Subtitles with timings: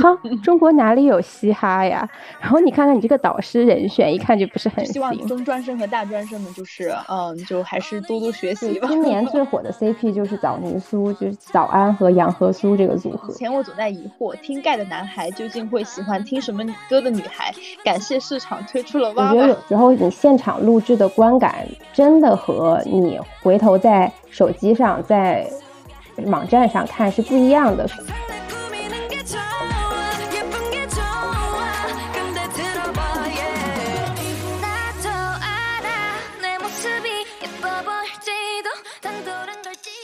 [0.00, 2.08] 哈，中国哪里有嘻哈呀？
[2.40, 8.88] 然后你看看你这个导师人选，一看就不是很希望中专生和大专生们就是，嗯，就还是多多学习吧。
[8.88, 13.32] 今年最火的 CP 就是枣泥酥，就是早安和杨和苏这个组合。
[13.32, 17.52] 以前我总在疑惑，听盖的男孩究竟会喜欢听什么歌的女孩？
[17.84, 19.30] 感谢市场推出了哇。
[19.30, 25.46] 我觉得有时候你现场录制的观感，真的和你回头在手机上在
[26.26, 27.88] 网站上看是不一样的。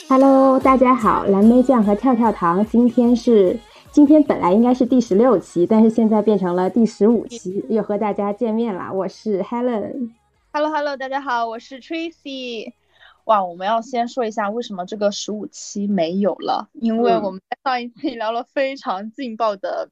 [0.08, 3.58] Hello，大家好，蓝莓酱和跳跳糖，今天是
[3.90, 8.92] 今天本来应该是第十六期，但是现在变成了第十五期，又和大家见面了。
[8.92, 10.12] 我是 Helen。
[10.52, 12.72] Hello，Hello，大家好，我是 Tracy。
[13.24, 19.90] 哇，我们要先说一下为什么这个十五期没有了，因为我们上一期聊了非常劲爆的，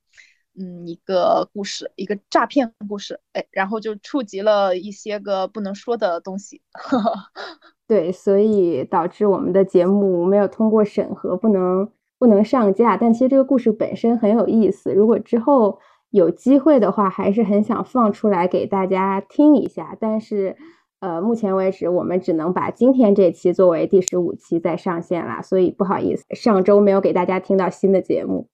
[0.57, 6.63] 嗯，一个故事，一个诈骗故事，哎，然后就触及了一些个不能说的东西。
[7.87, 12.97] 对，所以导致我们的节目没有通过审核，不能不能上架。
[12.97, 15.79] 但其实这个故事本身很有意思，如果之后
[16.11, 19.97] 有机会的话，还是很想放出来给大家听一下。
[20.01, 20.57] 但是，
[21.01, 28.49] 呃，目前为止我们只能把今天这期作为第十五期再上线啦，所以不好意思，上周没有给大家听到新的节目。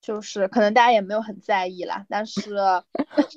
[0.00, 2.56] 就是可能大家也没有很在意啦，但是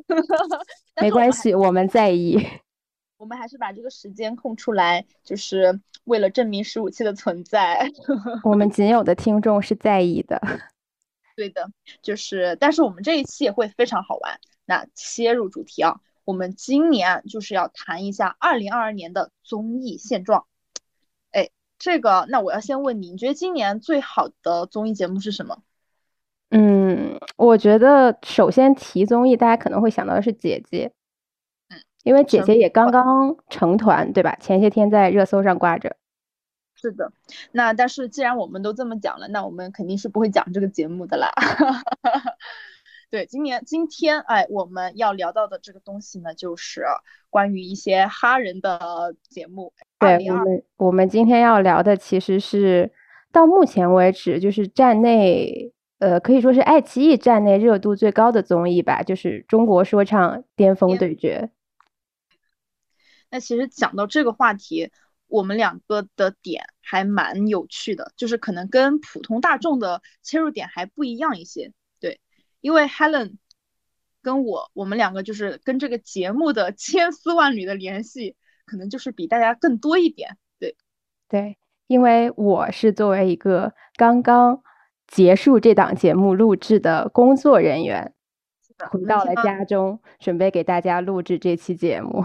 [1.01, 2.39] 没关系，我们在意。
[3.21, 7.87] 我们还是把这个时间空出来，就是为了证明十五期的存在。
[8.43, 10.41] 我们仅有的听众是在意的。
[11.37, 11.69] 对的，
[12.01, 14.39] 就是，但是我们这一期也会非常好玩。
[14.65, 20.47] 那切入主题啊，我们今年就是要谈一下二零二二年的综艺现状。
[21.29, 25.61] 哎，这个，那我要先问你，你觉得今年最好的综艺节目是什么？
[26.49, 30.91] 嗯，我觉得首先提综艺，大家可能会想到的是《姐姐》。
[32.03, 34.35] 因为姐姐也刚刚成团，对吧？
[34.39, 35.95] 前些天在热搜上挂着。
[36.73, 37.11] 是的，
[37.51, 41.31] 那但是既然我们都这么讲了，那我们肯定是不会讲这个节目的啦。
[43.11, 46.83] 对，今年今天哎，我们要聊到的这个东西呢，就是
[47.29, 49.73] 关于一些哈人的节目。
[49.99, 52.89] 对，我们我们今天要聊的其实是
[53.31, 61.49] 到目前为止就是站内，呃，可以说是爱奇艺站内热度最高的综艺吧，就是《中国说唱巅峰对决》。
[63.31, 64.91] 那其实讲到这个话题，
[65.27, 71.71] 我们两个的点还蛮有趣的，就是可能跟普通大众的切入点还不一样一些。
[71.99, 72.19] 对，
[72.59, 73.37] 因为 Helen
[74.21, 80.37] 跟我，我们两个就是跟这个节目的 千丝万缕的联系，可能就是比大家更多一点。
[80.59, 80.75] 对，
[81.29, 84.61] 对，因为我是作为一个刚刚
[85.07, 88.13] 结束这档节目录制的工作人员，
[88.89, 92.23] 回到了家中，准备给大家录制这期节目。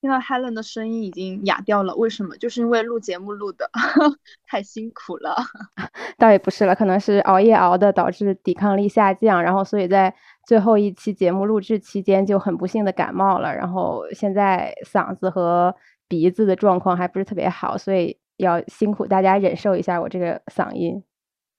[0.00, 2.34] 听到 Helen 的声音已经哑掉了，为什么？
[2.38, 3.70] 就是因为录节目录的
[4.46, 5.36] 太辛苦了。
[6.16, 10.14] 倒也不是了，可能是熬夜熬的，导致抵抗力下降，然后所以在
[10.46, 15.74] 最后一期节目录制期间就很不幸的感冒了，然后现在嗓子和
[16.08, 21.04] 鼻子的状况还不是特别好，所以要辛苦大家忍受一下我这个嗓音。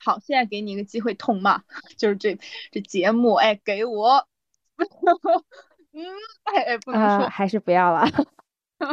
[0.04, 1.62] 好，现在给你一个机会痛骂，
[1.96, 2.36] 就是这
[2.72, 4.28] 这节目，哎，给我。
[5.94, 6.06] 嗯，
[6.44, 8.08] 哎哎，不能说，还是不要了。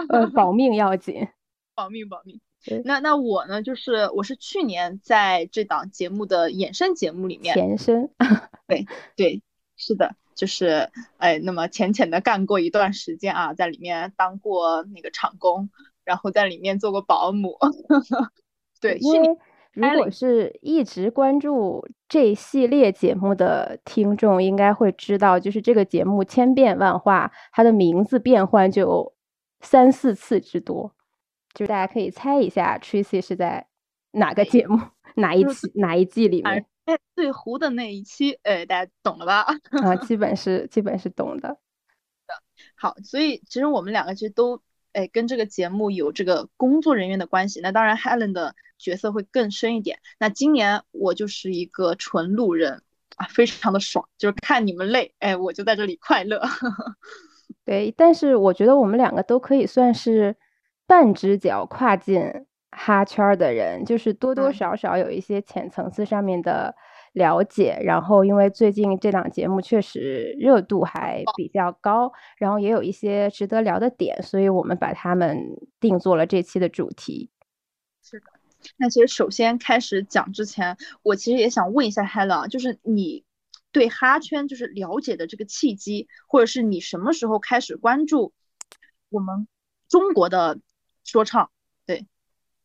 [0.09, 1.29] 呃，保 命要紧，
[1.75, 2.41] 保命保命。
[2.85, 3.63] 那那我呢？
[3.63, 8.11] 就是我是去年在这档节目的衍生节目里面，前身。
[8.67, 9.43] 对对，
[9.77, 15.71] 是的，就是哎，那么浅浅的干过一段时间啊，在里面当过那个厂工，
[16.05, 17.57] 然后在里面做过保姆。
[18.81, 19.39] 对，因为。
[19.75, 29.15] 如果是一直关注这系列节目的听众，应该会知道，就是这个节目千变万化，它的名字变换就
[29.61, 30.95] 三四次之多。
[31.55, 33.67] 就大家可以猜一下，Tracy 是在
[34.13, 34.79] 哪个节目、
[35.17, 36.67] 哪一期、哪一季里面？
[36.85, 39.47] 哎，最糊的那一期，哎，大家懂了吧？
[39.83, 41.59] 啊，基本是基本是懂的。
[42.75, 44.61] 好，所以其实我们两个其实都
[44.99, 47.61] 哎跟这个节目有这个工作人员的关系。
[47.61, 48.55] 那当然，Helen 的。
[48.81, 49.99] 角色会更深一点。
[50.21, 52.81] 那今年我就是一个纯路人
[53.17, 56.41] 啊，非常的爽，就是看你们累，哎，我就在这里快乐。
[57.67, 60.37] 对，但是我觉得我们两个都可以算是
[60.87, 62.23] 半只脚跨进
[62.71, 66.73] 哈圈的人，就是多多少少有一些浅层次上面的
[67.13, 67.79] 了解。
[67.83, 75.39] 然后因为最近这档节目确实热度还比较高，然后也有一些值得聊的点，所以我们把他们
[75.81, 77.31] 定做了这期的主题。
[78.03, 78.27] 是的。
[78.77, 83.25] 那其实首先开始讲之前，我其实也想问一下 Helen，就是你
[83.71, 88.33] 对哈圈就是了解的这个契机，或者是你什么时候开始关注
[89.11, 89.47] 我们
[89.89, 90.59] 中国的
[91.05, 91.51] 说唱？
[91.87, 92.07] 对，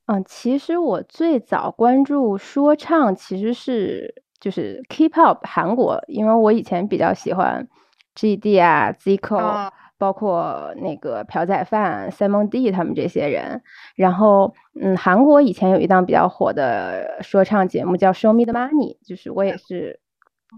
[0.08, 7.66] 嗯，其实我最早关注说唱其实是就是 K-pop 韩国，因为我以前比较喜欢
[8.14, 13.62] G.D 啊、Zico，包括那个朴宰范、Simon D 他们这些人。
[13.96, 20.02] 然后，嗯，韩国以前有一档比较火的说唱节目叫《Show Me the Money》，就是我也是。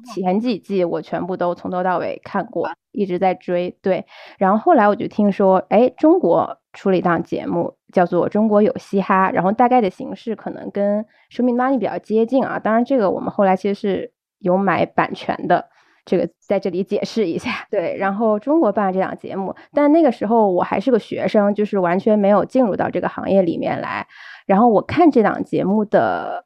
[0.04, 3.76] 前几季我全部都从头到尾看过，一直在追。
[3.82, 4.06] 对，
[4.38, 12.60] 然后后来我就听说，哎，中国出了一档节目，叫做《中国有嘻哈》，然后大概的形式可能跟《生命 money》比较接近啊。
[12.60, 15.66] 当然，这个我们后来其实是有买版权的，
[16.06, 17.68] 这个在这里解释一下。
[17.72, 24.06] 对，然后中国办这档节目，但那个时候我还是个学生，就是完全没有进入到这个行业里面来。
[24.46, 26.46] 然后我看这档节目的。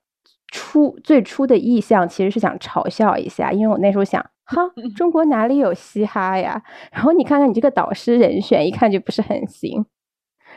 [0.52, 4.62] 初最初的意向其实是想嘲笑一下，因为我那时候想，哈，
[4.96, 6.62] 中国哪里有嘻哈呀？
[6.92, 9.86] 然后你看看你这个导师人选，一看就不是很行。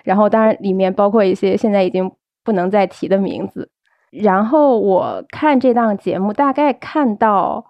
[0.04, 2.10] 然后当然里面包括一些现在已经
[2.42, 3.70] 不能再提的名字。
[4.10, 7.66] 然后我看这档节目，大概看到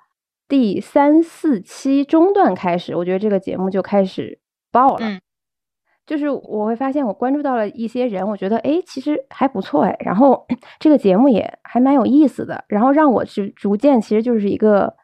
[0.49, 4.39] 第三四期中段开始，我觉得这个节目就开始
[4.71, 5.19] 爆了。
[6.05, 9.97] 就是我会发现，我关注到了一些人，我觉得哎，其实还不错哎。
[10.01, 10.47] 然后
[10.79, 14.95] 这个节目也还蛮有意思的，然后让我去逐渐，其实就是一个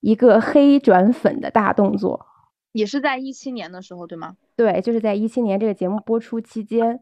[0.00, 2.24] 一个黑转粉的大动作。
[2.72, 4.34] 也是在一七年的时候，对吗？
[4.56, 7.00] 对，就是在一七年这个节目播出期间。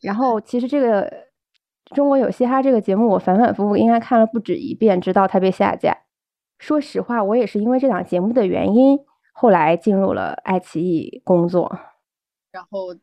[0.00, 1.08] 然后其实这个
[1.94, 5.96] 《中国有嘻哈》这个节目，我反反复复应该看了不止一遍，直到它被下架。
[6.58, 8.98] 说实话，我也是因为这档节目的原因，
[9.32, 11.78] 后来进入了爱奇艺工作。
[12.54, 12.94] 然后，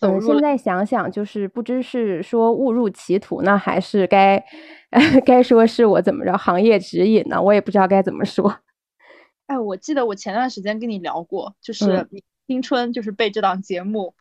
[0.00, 4.44] 嗯，现在想想，就是不知是说误入歧途呢，还是该
[5.24, 7.40] 该说是我怎么着行业指引呢？
[7.40, 8.52] 我也不知道该怎么说。
[9.46, 12.08] 哎，我记得我前段时间跟你聊过，就是
[12.48, 14.12] 青春就是被这档节目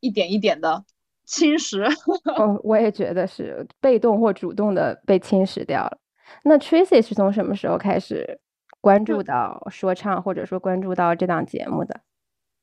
[0.00, 0.84] 一点一点的
[1.24, 1.90] 侵蚀。
[2.36, 5.96] 哦，我也觉得是被动或主动的被侵蚀掉了。
[6.42, 8.38] 那 Tracy 是从什么时候开始
[8.82, 12.02] 关注到说唱，或者说关注到这档节目的？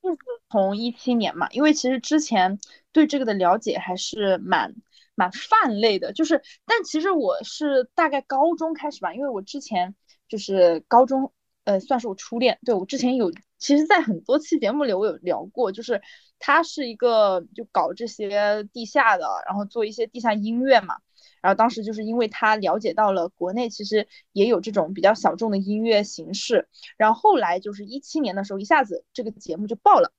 [0.04, 0.18] 就是
[0.52, 2.60] 从一七年嘛，因为其实之前
[2.92, 4.76] 对这个的了解还是蛮
[5.16, 9.96] 蛮泛类的，就是，但其实我是大概高中开始吧，因为我之前
[10.28, 11.32] 就是高中，
[11.64, 12.60] 呃，算是我初恋。
[12.66, 16.02] 对我之前有，其实，在很多期节目里我有聊过，就是
[16.40, 20.96] 他是一个就搞这些地下的，然后做一些地下音乐嘛。
[21.42, 30.14] 然后当时就是因为他了解到了国内其实也有这种比较小众的音乐形式，然后后来就是一七年的时候，一下子这个节目就爆了。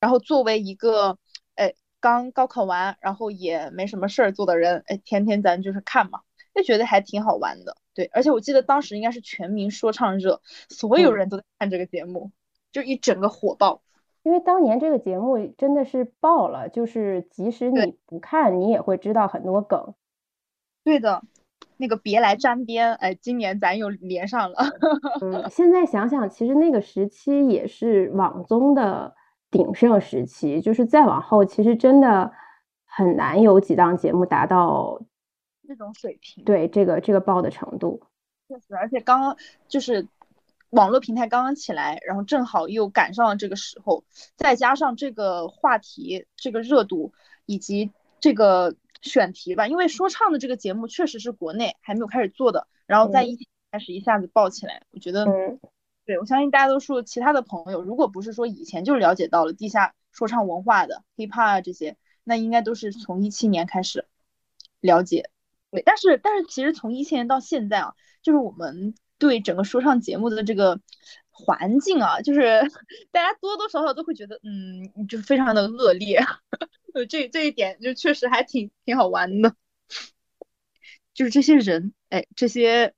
[0.00, 1.18] 然后作为一个
[1.54, 6.20] 哎刚高考完，然后也没什么事儿做的人，哎天天咱就是看嘛，
[6.54, 7.76] 就觉得还挺好玩的。
[7.94, 12.30] 对，而且我记得当时应该是全民说唱热，所有人都在看这个节目，
[12.70, 13.82] 就一整个火爆。
[14.24, 19.94] 因为当年这个节目真的是爆了，就是即使你不看，你也会知道很多梗。
[20.84, 21.22] 对的，
[21.76, 24.58] 那个别来沾边，哎，今年咱又连上了。
[25.22, 29.14] 嗯，现在想想，其实那个时期也是网综的
[29.50, 32.32] 鼎盛时期，就是再往后，其实真的
[32.84, 35.00] 很难有几档节目达到
[35.66, 36.44] 这种水平。
[36.44, 38.02] 对，这个这个爆的程度。
[38.48, 39.36] 确实，而且刚刚
[39.68, 40.06] 就是。
[40.70, 44.04] 网络平台刚刚起来，然后正好又赶上了这个时候，
[44.36, 47.14] 再加上这个话题、这个热度
[47.46, 53.38] 以及这个选题吧，因为说唱的这个节目确实是国内还没有开始做的，然后在一
[53.72, 55.24] 开始一下子爆起来，我觉得，
[56.08, 64.06] 对我相信大多数其他的朋友，如果不是说以前就了解到了地下说唱文化的 hiphop 啊这些，那应该都是从一七年开始
[64.80, 65.28] 了解。
[65.70, 68.94] 对，但是但是其实从一七年到现在啊，就是我们。
[69.20, 70.80] 对整个说唱节目的这个
[71.28, 72.62] 环境啊，就是
[73.10, 76.20] 大家多多少少都会觉得，嗯，就非常的恶劣。
[77.08, 79.56] 这这一点就确实还挺挺好玩的。
[81.14, 82.94] 就是这些人，哎，这些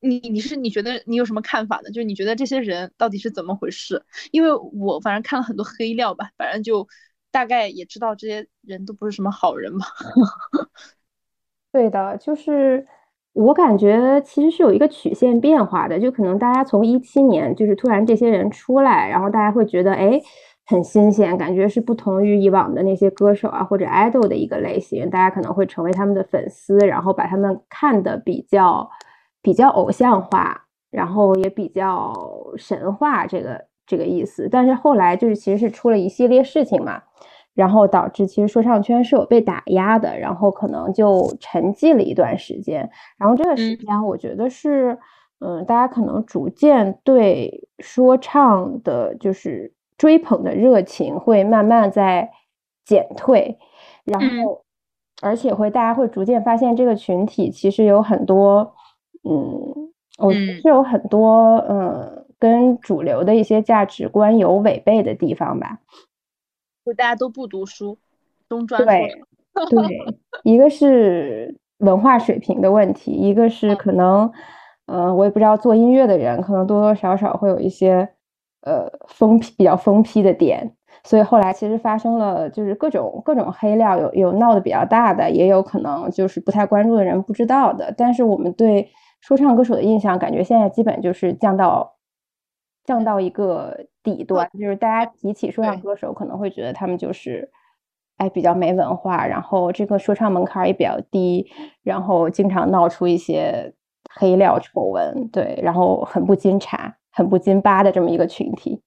[0.00, 1.90] 你你是你觉得你有什么看法呢？
[1.90, 4.02] 就是你觉得这些人到底是怎么回事？
[4.32, 6.86] 因为我反正看了很多黑料吧，反正就
[7.30, 9.84] 大概也知道这些人都不是什么好人嘛。
[11.72, 12.86] 对的，就是。
[13.32, 20.20] 我感觉其实是有一个曲线变化的，就可能大家从一七年就是突然这些人出来，然后大家会觉得哎
[20.66, 28.90] 很新鲜，感觉是不同于以往的那些歌手啊或者 idol 的一个类型，大家可能会成为他们的粉丝，然后把他们看的比较
[29.42, 32.12] 比较偶像化，然后也比较
[32.56, 34.48] 神话这个这个意思。
[34.50, 37.02] 但是后来就是其实是出了一系列事情嘛。
[37.52, 42.88] 然后导致其实说唱圈是有被打压的，然后可能就沉寂了一段时间。
[43.18, 44.96] 然后这个时间我觉得是
[45.40, 52.30] 嗯，大家可能逐渐对说唱的，就是追捧的热情会慢慢在
[52.84, 53.58] 减退，
[54.04, 54.64] 然后，
[55.20, 58.74] 而且会大家会逐渐发现这个群体其实有很多，
[59.22, 65.80] 嗯，我是有很多，嗯，跟主流的一些价值观有违背的地方吧。
[66.84, 67.98] 就大家都不读书，
[68.48, 69.22] 中专对
[69.68, 74.32] 对，一个是文化水平的问题，一个是可能。
[74.92, 78.08] 嗯，我也不知道做音乐的人可能多多少少会有一些
[78.62, 80.74] 呃疯批比较疯批的点，
[81.04, 87.94] 所以后来其实发生了就是各种各种黑料，有有闹得比较大的，也有可能就是不太关注的人不知道的。
[87.96, 91.96] 但是我们对说唱歌手的印象，感觉现在基本就是降到
[92.84, 97.50] 降到一个底端，就是大家提起说唱歌手，可能会觉得他们就是
[98.16, 101.50] 哎比较没文化，然后这个说唱门槛也比较低，
[101.82, 103.72] 然后经常闹出一些。
[104.12, 108.82] 黑料丑闻，对，然后很不经查、很不经扒的这么一个群体。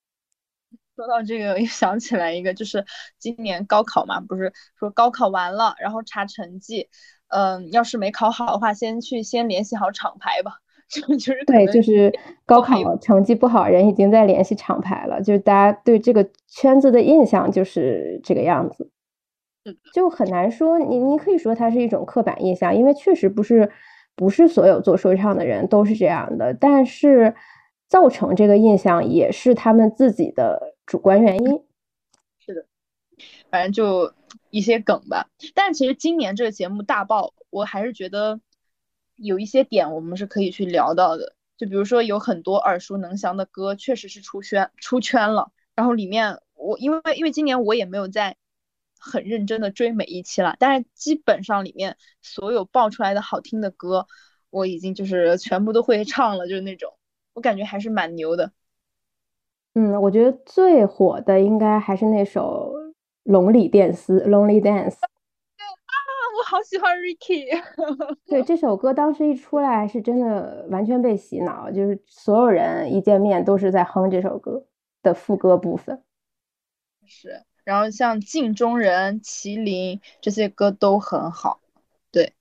[0.95, 2.85] 说到这个， 又想起来一个，就是
[3.19, 6.87] 今年高考嘛，不是说高考完了，然后查成绩，
[7.29, 10.53] 嗯，要是没考好的话，先去先联系好厂牌吧。
[10.93, 12.13] 就是对，就是
[12.45, 15.19] 高考成绩不好，人已经在联系厂牌了。
[15.21, 18.91] 就是大家对这个圈子的印象就是这个样子，
[19.93, 20.77] 就很难说。
[20.77, 23.71] 你你可以说它是一种刻板印象，因为确实不是。
[24.15, 27.33] 不是所有做说唱的人都是这样的，但是
[27.89, 31.63] 造成这个印象也是他们自己的主观原因。
[32.39, 32.65] 是的，
[33.49, 34.13] 反正就
[34.49, 35.29] 一些梗吧。
[35.53, 38.39] 但其实今年这个节目大爆，我还是觉得
[39.15, 41.35] 有一些点我们是可以去聊到的。
[41.57, 45.51] 就比如说有很多耳熟能详的歌，确实是出圈出圈了。
[45.75, 48.37] 然后里面我因为因为今年我也没有在。
[49.05, 54.07] 很认真的追每一期了，但是基本上里面所有爆出来的好听的歌，
[54.49, 56.97] 我已经就是全部都会唱了，就是那种，
[57.33, 58.53] 我感觉还是蛮牛的。
[59.75, 62.73] 嗯，我觉得最火的应该还是那首
[63.23, 64.93] 《龙里电丝》（Lonely Dance）。
[64.93, 65.95] 啊，
[66.37, 67.47] 我好喜欢 Ricky。
[68.27, 74.63] 对这首歌，当时一出来是真的完全被洗脑，就是所有人一见面都是在哼这首歌
[75.01, 76.03] 的副歌部分。
[77.07, 77.43] 是。
[77.63, 81.61] 然后像镜中人、麒麟这些歌都很好，
[82.11, 82.33] 对。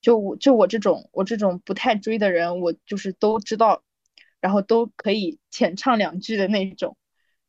[0.00, 3.82] 就我就我这种我这种不太追的人，我就是都知道，
[4.40, 6.96] 然后都可以浅唱两句的那种，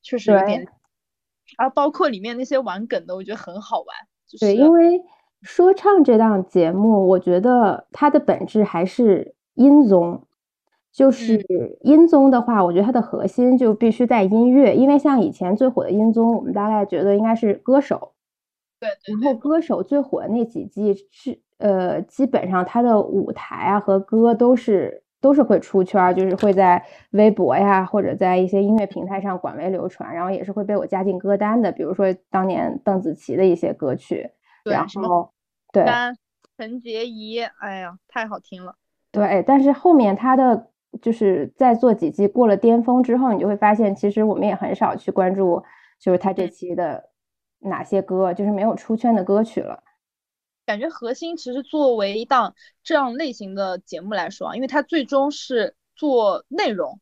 [0.01, 0.67] 确实有点。
[1.58, 3.88] 啊，包括里面那些玩梗的，我觉得很好玩。
[4.39, 5.01] 对，因为
[5.41, 10.24] 说唱这档节目，我觉得它的本质还是音综。
[10.89, 18.13] 就是音综的话，我觉得它的核心就必须在音乐，因为像以前最火的音综，我们大概觉得应该是歌手。
[18.79, 31.71] 对，然后歌手最火的那几季是呃，基本上他的舞台啊和歌都是都是会出圈，就是会在微博呀或者在一些音乐平台上广为流传，然后也是会被我加进歌单的。
[31.71, 34.29] 比如说当年邓紫棋的一些歌曲，
[34.63, 35.31] 然后
[35.71, 35.86] 对
[36.57, 38.75] 陈洁仪，哎呀，太好听了。
[39.12, 40.71] 对，但是后面他的。
[41.01, 45.62] 就是在做几季过了巅峰之后，你就会发现，其实我们也很少去关注，
[46.00, 47.09] 就是他这期的
[47.59, 49.83] 哪些歌，就是没有出圈的歌曲了。
[50.67, 57.00] 感觉核心其实作为一档这样类型的节目来说啊，因为它最终是做内容，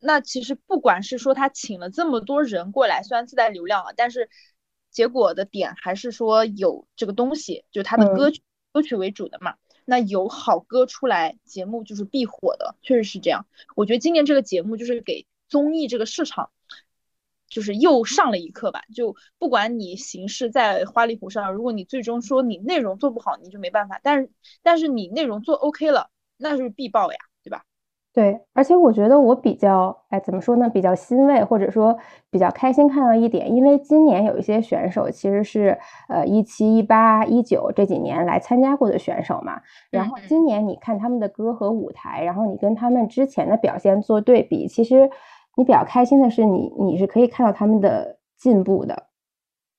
[0.00, 4.30] 那其实不管是说他请了这么多人过来，虽然自带流量啊，但是
[4.90, 8.42] 结果的点还是说有这个东西，就是他的歌曲
[8.72, 9.54] 歌曲为主的嘛。
[9.84, 13.46] 那有好歌出来，节目就是必火的，确实是这样。
[13.76, 16.50] 我觉得今年这个节目就是给综艺这个市场，
[17.54, 18.82] 就是又上了一课吧。
[18.94, 23.98] 就不管你形式再花里胡哨，如果你最终说你内容做不好，你就没办法。
[24.02, 24.30] 但是
[24.62, 27.18] 但是你内容做 OK 了，那就是必爆呀。
[28.14, 30.70] 对，而且我觉得我比较，哎，怎么说呢？
[30.70, 31.98] 比较欣慰，或者说
[32.30, 35.76] 比较开心看到一点，因为今年有一些选手其实是，
[36.08, 39.60] 呃，一七、一八、一九这几年来参加过的选手嘛。
[39.90, 45.10] 然后今年你看他们的歌和舞台，然后你跟他们之前的表现做对比，其实
[45.56, 49.04] 你比较开心的是，你你是可以看到他们的进步的。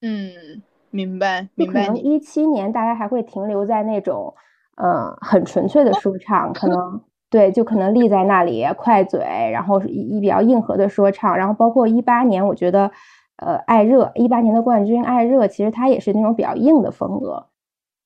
[0.01, 1.86] 嗯，明白，明白。
[1.86, 4.34] 可能一七年大家还会停留在那种，
[4.77, 7.01] 嗯，很纯粹的说唱，可能。
[7.27, 9.20] 对，就可能立在那里，快嘴，
[9.51, 12.89] 然后一一比较硬核的说唱，然后包括一八年，我觉得，
[13.38, 17.48] 呃，艾热一八年的冠军艾热，其实他也是那种比较硬的风格。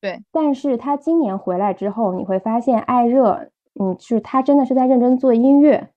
[0.01, 3.49] 对，但是他今年回来之后，你会发现艾热，
[3.79, 5.89] 嗯，是他真的是在认真做音乐，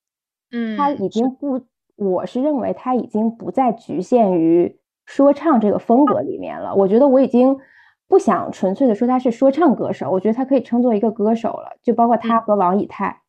[0.52, 1.60] 嗯，他已经不，
[1.96, 6.74] 我是认为他已经不再局限于说唱这个风格里面了。
[6.74, 7.58] 我觉得我已经
[8.06, 13.22] 不想纯粹的说他是说唱歌手，我觉得他可以称作一个歌手了，就包括他和王以太。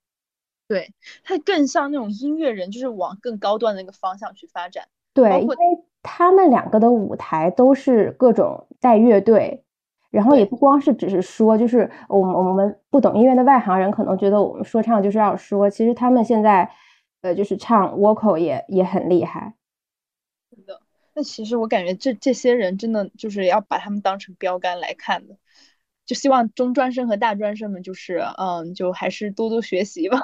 [0.68, 4.86] 对，他更像那种音乐人，就是往更高端的一个方向去发展。
[5.14, 5.56] 对，因为
[6.02, 9.64] 他们两个的舞台都是各种带乐队，
[10.10, 16.68] 然后也不光是只是说，就是我们我们不懂音乐的外行人可能觉得我们说唱就是要说，其实他们现在
[17.24, 19.56] 呃就是唱 vocal 也也很厉害。
[20.52, 20.80] 真的，
[21.16, 25.36] 那其实我感觉这这些人真的就是要把他们当成标杆来看的，
[26.06, 30.20] 就希望中专生和大专生们就是嗯，就还是多多学习吧。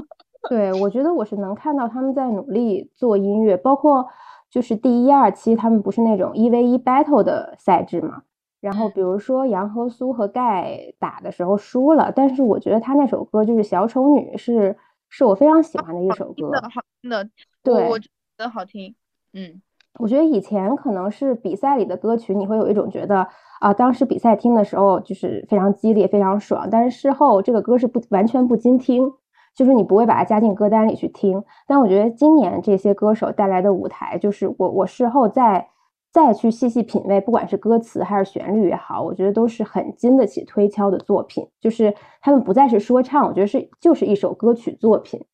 [0.48, 4.08] 对，我觉得我是能看到他们在努力做音乐，包括。
[4.50, 8.22] 就是第一、二期，他们不是那种一 v 一 battle 的赛制嘛？
[8.60, 14.76] 然后比如说杨和苏和盖打的时候输了，但是我觉得他那首歌就是《小丑女》，是
[15.16, 17.28] 是我非常喜欢的一首歌，好听的，
[17.62, 18.92] 对，我觉得好听。
[19.32, 19.62] 嗯，
[20.00, 23.28] 我觉得以前可能是比赛里的歌曲，你会有一种觉得
[23.60, 29.12] 啊，当时比赛听的时候就是非常激烈、非常爽，但是事后这个歌是不完全不经听。
[29.54, 35.68] 就是你不会把它加进歌单里去听，但我觉得今年这些歌手带来的舞台，就是我我事后再
[36.14, 41.50] 再去细细品味，不管是歌词还是旋律也好，我觉得都是很经得起推敲的作品。
[41.60, 45.24] 就是他们不再是说唱，我觉得是就是一首歌曲作品。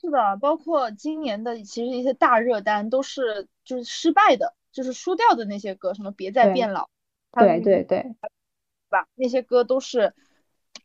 [0.00, 6.88] 是的，包括今年的其实一些大热单都是就是失败的，就是输掉的那些歌，什么别再变老，
[7.32, 8.14] 对对对，对
[8.88, 9.08] 吧？
[9.16, 10.14] 那些歌都是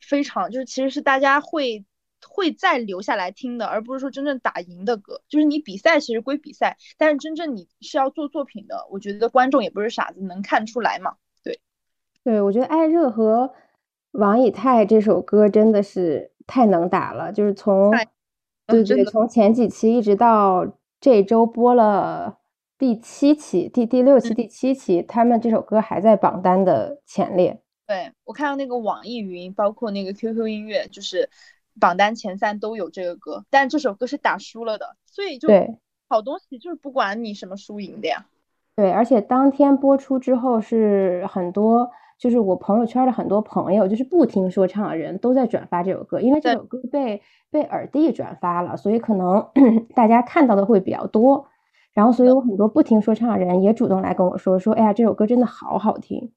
[0.01, 1.85] 非常就是其实是大家会。
[2.29, 5.21] 会再留下来听的，而不是说真正打赢的歌。
[5.27, 11.15] 就是你比赛其实归比赛，但是真正你是要做作品的，我觉得观众也不是傻子，能看出来嘛。
[11.43, 11.59] 对，
[12.23, 13.53] 对我觉得《艾热》和
[14.11, 17.91] 王以太这首歌真的是太能打了，就是从
[18.67, 22.37] 对对，从前几期一直到这周播了
[22.77, 27.59] 第七期、第第六期、第七期，他们这首歌还在榜单的前列。
[27.85, 31.29] 对我看到那个网易云，包括那个 QQ 音乐，就是。
[31.79, 35.49] 榜单前三都有这个歌，但这首歌是打输了的，所以就
[36.07, 38.25] 好东西就是不管你什么输赢的呀。
[38.75, 49.47] 对，而且当天播出之后是很多，就是我朋友圈的很多朋友，就是不听说唱的人都在转发这首歌，因为这首歌被被耳帝转发了，所以可能
[49.93, 51.47] 大家看到的会比较多。
[51.93, 56.31] 然后，所以我很多不听说唱的人也主动来跟我说说，哎呀，这首歌真的好好听。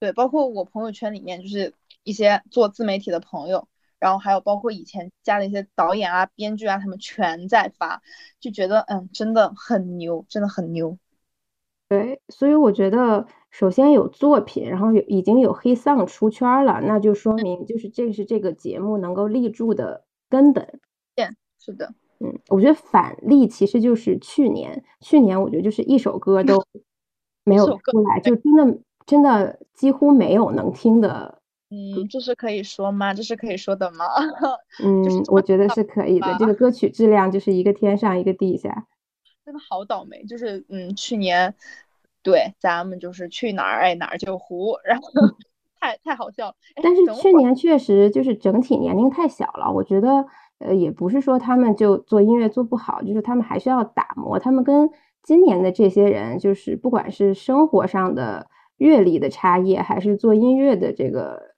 [0.00, 3.68] 对，包括我朋友圈里面就是一些做自媒体的朋友。
[4.00, 8.00] 然后还有包括以前加的一些导演啊、编剧啊，他们全在发，
[8.40, 10.98] 就觉得嗯，真的很牛，真的很牛。
[11.86, 20.80] 对，所以我觉得首先有作品，然后有已经有黑丧出圈了，那就说明就是这是这个节目能够立住的根本。
[21.14, 26.64] 对，是的，嗯，我觉得反例其实就是去年，去年我觉得就是一首歌都
[27.44, 31.39] 没有出来，就真的真的几乎没有能听的。
[31.72, 33.14] 嗯，这是可以说吗？
[33.14, 34.04] 这是可以说的吗？
[34.82, 36.36] 嗯，我觉得是可以的。
[36.36, 38.86] 这个歌曲质量就是一个天上一个地下，
[39.46, 40.24] 真的好倒霉。
[40.24, 41.54] 就是嗯，去年
[42.24, 45.04] 对咱们就是去哪儿爱哪儿就糊，然后
[45.78, 46.52] 太太好笑。
[46.82, 50.26] 但是去年确实就是整体年龄太小了，我觉得
[50.58, 54.40] 呃也不是说他们就做音乐做不好，就是他们还需要打磨。
[54.40, 54.90] 他们跟
[55.22, 61.48] 今年的这些人，就是不管是生活上的阅历的差异，还是做音乐的这个。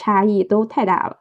[0.00, 1.20] 差异都太大了，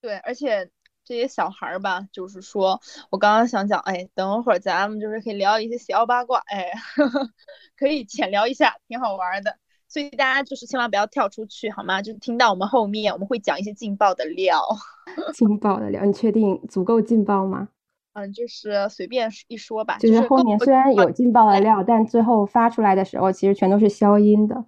[0.00, 0.68] 对，而且
[1.04, 6.72] 这些小孩儿吧，就是说我刚刚想讲，哎，等会儿咱们就是可以聊一些小八卦，哎，
[7.78, 9.56] 可以浅聊一下，挺好玩的。
[9.86, 12.02] 所以大家就是千万不要跳出去，好吗？
[12.02, 14.60] 就是听到我们后面我们会讲一些劲爆的料，
[15.32, 17.68] 劲爆的料，你确定足够劲爆吗？
[18.14, 19.98] 嗯，就是随便一说吧。
[19.98, 24.64] 就是后面虽然有劲爆的料，但最后发出来的时候，其实全都是消音的。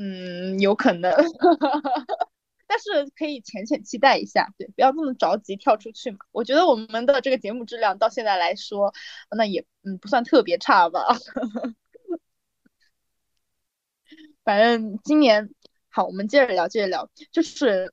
[0.00, 1.12] 嗯，有可能，
[2.68, 6.18] 但是可以浅浅期待一下，对，不要这么着急跳出去嘛。
[6.30, 8.94] 我觉得我们的这个节目质量到现在来说，
[9.36, 11.00] 那也嗯不算特别差吧。
[14.44, 15.50] 反正今年
[15.88, 17.92] 好，我们接着聊，接着聊，就是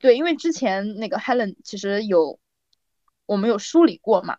[0.00, 2.40] 对，因为之前那个 Helen 其实有
[3.26, 4.38] 我们有梳理过嘛，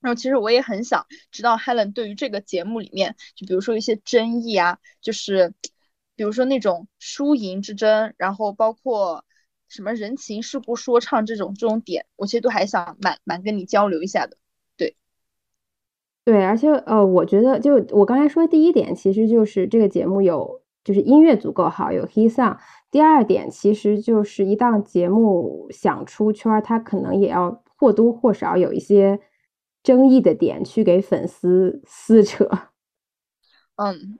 [0.00, 5.52] 然后其实我也很想知道 Helen 对于这个节目里面，就比如说一些争议啊，就是。
[6.20, 9.24] 比如说那种输赢之争，然后包括
[9.70, 14.36] 什么人情世故说唱这种这种点，我其实都还想蛮蛮跟你交流一下的。
[14.76, 14.98] 对，
[16.22, 22.58] 对，而且呃，我觉得就我刚才说第一点，其实就是这个节目有就是音乐足够好，有 he song。
[22.90, 29.18] 第二点，其实就是一档节目想出圈，它可能也要或多或少有一些
[29.82, 32.46] 争议的点去给粉丝撕扯。
[33.76, 34.18] 嗯。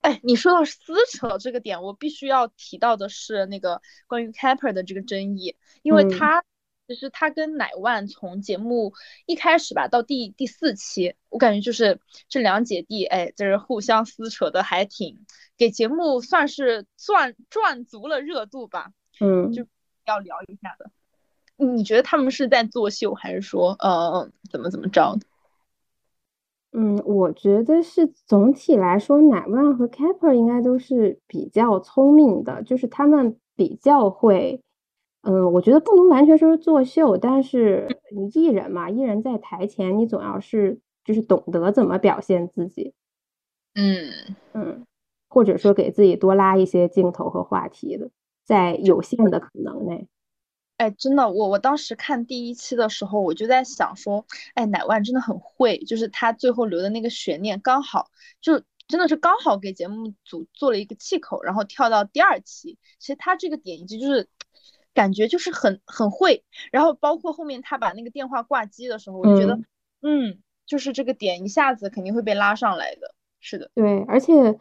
[0.00, 6.42] 哎，你说到撕扯这个点，我必须要提到的是那个关于 Capper 的这个争议，因为他
[6.86, 8.94] 其实他跟乃万从节目
[9.26, 15.26] 一开始吧，到第第四期，我感觉就是这两姐弟，哎，就是互相撕扯的，还挺
[15.56, 18.92] 给节目算是赚赚足了热度吧。
[19.20, 19.66] 嗯，就
[20.06, 20.90] 要聊一下的。
[21.56, 25.26] 你觉得他们是在作秀，还是说呃怎么怎么着的？
[26.80, 34.62] 嗯，我觉得是总体来说，乃万和 Kepler 应该都是比较聪明的，就是他们比较会，
[35.22, 42.94] 嗯，我觉得不能完全说是作秀，但是你艺人嘛，艺人在台前，你总要是就是懂得怎么表现自己，
[43.74, 44.36] 嗯。
[44.52, 44.86] 嗯，
[45.28, 48.08] 或者说给自己多拉一些镜头和话题的，
[48.44, 50.06] 在有限的可能内。
[50.78, 58.10] 哎，真的，我我当时看第一期的时候，我就在想说，哎，乃万真的很会，就是他最后留的那个悬念，刚好
[58.40, 62.78] 就真的是刚好给节目组做了一个气口，然后跳到第二期。
[63.00, 64.28] 其实他这个点，以及就是
[64.94, 69.58] 感觉就是很很会，然后包括后面他把那个电话挂机的时候，我就觉得，
[70.00, 73.14] 嗯，就是这个点一下子肯定会被拉上来的。
[73.40, 74.58] 是的，对，而且。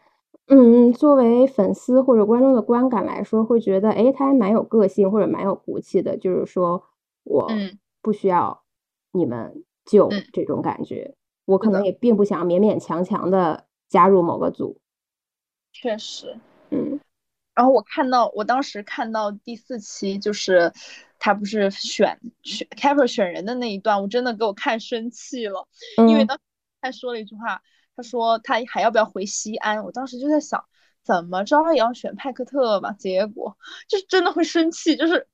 [0.50, 6.82] 嗯，作为粉丝或者观众的观感来说，会觉得，哎，他还蛮有个性或者蛮有骨气的，就是说
[7.24, 7.52] 我
[8.02, 8.64] 不需要
[9.12, 14.80] 你们救这种感觉，我可能也并不想勉勉强强的加入某个组。
[15.74, 16.98] 确实，嗯。
[17.54, 20.72] 然后我看到，我当时看到第四期，就是
[21.20, 25.68] 他不是选选 k e v e r 选人的那一段，我真的给我看生气了，
[26.08, 26.44] 因为当时
[26.80, 27.62] 他说了一句话。
[27.98, 29.84] 他说他还要不要回西安？
[29.84, 30.64] 我当时就在想，
[31.04, 32.92] 怎么着也要选派克特吧。
[32.92, 33.58] 结果
[33.90, 35.28] 就是真的会生气，就是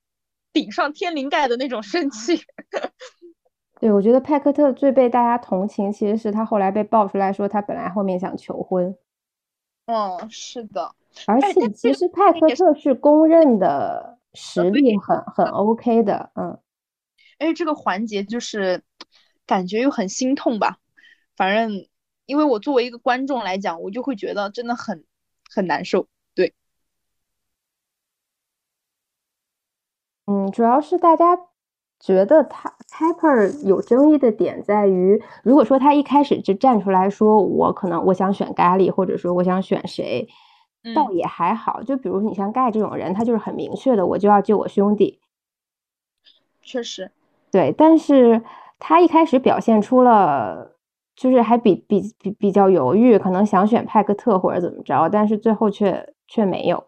[0.53, 2.41] 顶上天灵盖的那种生气。
[3.81, 8.95] 对，我觉得派克特最被大家同情，其实是他后来被爆出来说他本来后面想求婚。
[9.87, 10.95] 嗯，是的。
[11.27, 16.57] 而且其实派克特是公认的实力很很 OK 的，嗯。
[17.39, 18.81] 哎，这个环节就是
[19.45, 20.77] 感觉又很心痛吧，
[21.35, 21.85] 反正。
[22.25, 25.03] 因为我作为一个观众来讲，我就会觉得真的很
[25.49, 26.07] 很难受。
[26.33, 26.53] 对，
[30.25, 31.37] 嗯，主要是大家
[31.99, 40.27] 觉得他 Kepler 有争议的点在于，如果说他一开始就站出来说我可能我想选咖喱，或者说我想选谁，
[40.95, 41.83] 倒也还好。
[41.83, 45.19] 就比如你像盖这种人，他就是很明确的，我就要救我兄弟。
[46.61, 47.11] 确实，
[47.51, 48.41] 对，但是
[48.79, 50.72] 他一开始表现出了。
[51.15, 56.83] 就是还比比比比较犹豫，可能想选派克特或者怎么着，但是最后却却没有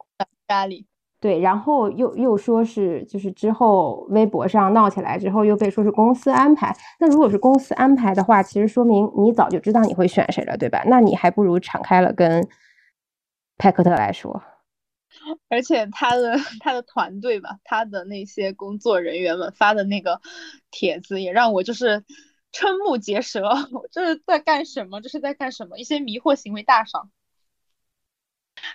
[0.48, 0.86] 咖喱。
[1.22, 6.76] 对，然后又又说是就是之后微博上闹起来之后又被说是公司安排。
[7.00, 10.84] 那如果是公司安排的话，其实说明你早就知道你会选谁了，对吧？
[10.88, 12.48] 那你还不如敞开了跟
[13.58, 14.44] 派克特来说。
[15.50, 20.20] 而且他的他的团队吧，他的那些工作人员们发的那个
[20.70, 22.04] 帖子也让我就是。
[22.56, 23.42] 瞠目结舌，
[23.92, 25.02] 这是在干什么？
[25.02, 25.78] 这是在干什么？
[25.78, 27.12] 一些迷惑行为大赏。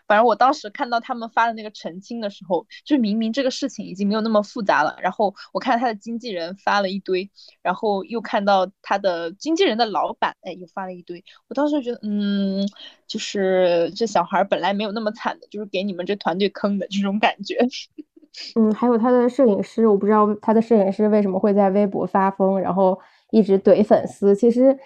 [0.07, 4.99] 反正我当时看到他们发的那个澄清的时候，就明明这个事情已经没有那么复杂了。
[5.01, 7.31] 然后我看他的经纪人发了一堆，
[7.63, 11.25] 然后又看到他的经纪人的老板，哎，又发了一堆。
[11.49, 12.69] 我当时觉得，嗯，
[13.07, 17.67] 就是这小孩本来没有那么惨的，就是给你们这团队坑的这种感觉。
[18.57, 23.01] 嗯，还有他的摄影师，我不知道他的摄影师为什么会在微博发疯，然后。
[23.31, 24.79] 一直怼粉丝，其实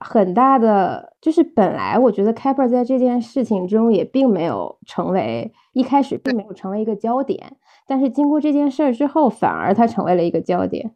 [0.00, 7.56] 很大的就是本来我觉得 Kepler 在这件事情中也并没有成为一开始并没有成为一个焦点，
[7.86, 10.94] 但是经过这件事儿之后，反而他成为了一个焦点。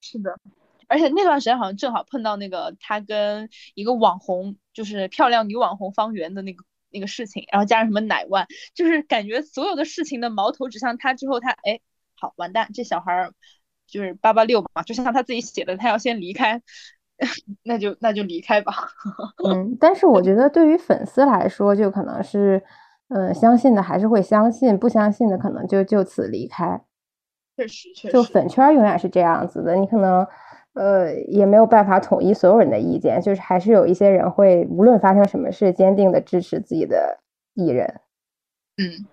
[0.00, 0.38] 是的，
[0.86, 11.80] 而且那段时间好像正好碰到那个他跟一个网红，就是漂亮女网红方圆的那个那个事情，然后加上什么奶万，就是感觉所有的事情的矛头指向他之后，他哎，
[12.14, 13.32] 好完蛋，这小孩儿。
[13.88, 16.60] 就是八八六嘛，就像他自己写的，他要先离开，
[17.64, 18.72] 那就那就离开吧。
[19.48, 22.62] 嗯，但是我觉得对于粉丝来说，就可能是，
[23.08, 26.80] 嗯，相信的还是会相信，不相信的可能就就此离开。
[27.56, 30.24] 确实，确实，就粉圈永远是这样子的，你可能，
[30.74, 37.18] 呃，也没有办法统一所有人的意见，就是还是有一些人会无论发生什么事，坚定的支持自己的
[37.54, 38.00] 艺人。
[38.76, 39.06] 嗯。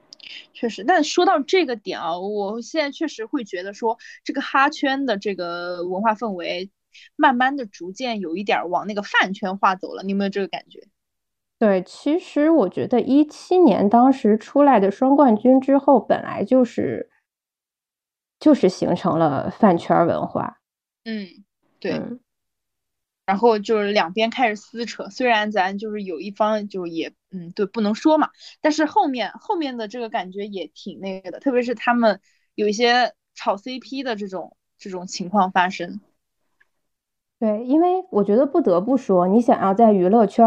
[0.53, 6.71] 确实，但说到这个点啊，我现在确实会觉得说，这个哈圈的这个文化氛围，
[7.15, 10.03] 慢慢的逐渐有一点往那个饭圈化走了。
[10.03, 10.87] 你有没有这个感觉？
[11.57, 17.09] 对，其实我觉得一七年当时出来的双冠军之后，本来就是
[18.39, 20.59] 就是形成了饭圈文化。
[21.05, 21.27] 嗯，
[21.79, 22.01] 对。
[23.25, 28.29] 然后就是两边开始撕扯，虽然咱就是有一方就也嗯对不能说嘛，
[28.61, 32.19] 但是后面后面的这个感觉也挺那个的，特别是他们
[32.53, 35.99] 有一些炒 CP 的这种这种情况发生。
[37.39, 40.45] 对，因为我觉得不得不说，你想要在娱乐圈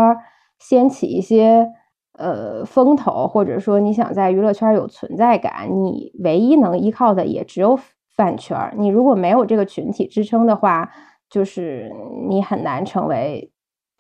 [0.59, 1.71] 掀起一些
[2.13, 7.79] 呃风头，或者说你想在娱乐圈有存在感，你唯一能依靠的也只有
[8.15, 8.73] 饭圈。
[8.79, 10.91] 你如果没有这个群体支撑的话，
[11.31, 11.91] 就是
[12.29, 13.51] 你很难成为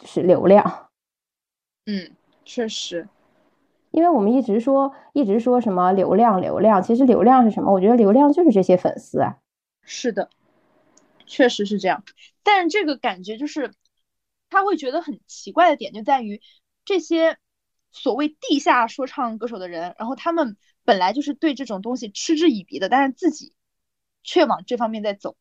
[0.04, 0.90] 是流量。
[1.86, 2.10] 嗯，
[2.44, 3.08] 确实，
[3.90, 7.72] 因为我们一直说一直说什么流量流量，其实流量是什么？
[7.72, 9.38] 我觉得流量就是这些粉丝啊。
[9.82, 10.30] 是的。
[11.30, 12.04] 确实是这样，
[12.42, 13.74] 但这个感觉就是，
[14.48, 16.40] 他会觉得很奇怪的点就在于，
[16.86, 17.36] 这些
[17.90, 23.52] 所谓地下说唱歌手的人，然后他们本来就是对这种东西嗤之以鼻的，但是自己
[24.22, 25.36] 却往这方面在走。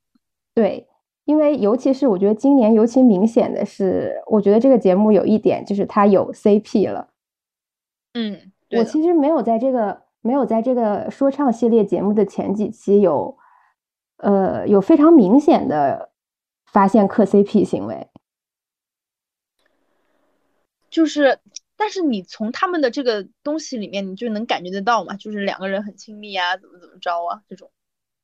[0.53, 0.89] 对，
[1.27, 7.09] 因为尤其是我觉得今年尤其明显的是，我觉得这个节目有一点就是它有 CP 了。
[8.13, 13.37] 嗯，我其实没有在这个没有在这个说唱系列节目的前几期有。
[14.19, 16.09] 呃，有非常明显的
[16.65, 18.07] 发现磕 CP 行为，
[20.89, 21.37] 就是，
[21.75, 27.69] 但是你从他们的这个东西里面，你就能感觉得到嘛，就是两个人很亲密啊，怎么怎么着啊，这种。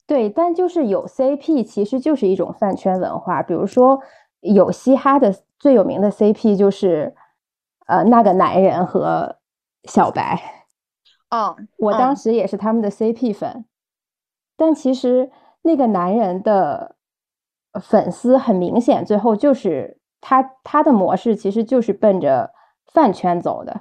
[0.06, 3.42] 对，但就是有 CP，其实就是一种饭圈文化。
[3.42, 4.00] 比如说，
[4.42, 7.16] 有嘻哈的最有名的 CP 就是，
[7.88, 9.38] 呃，那个男人和
[9.84, 10.66] 小白。
[11.30, 13.66] 嗯，我当时也是他们的 CP 粉，
[14.58, 15.32] 但其实。
[15.66, 16.98] 那个男人的
[17.82, 22.52] 粉丝很明显，最后就是他他的模式其实就是奔着
[22.92, 23.80] 饭圈走的。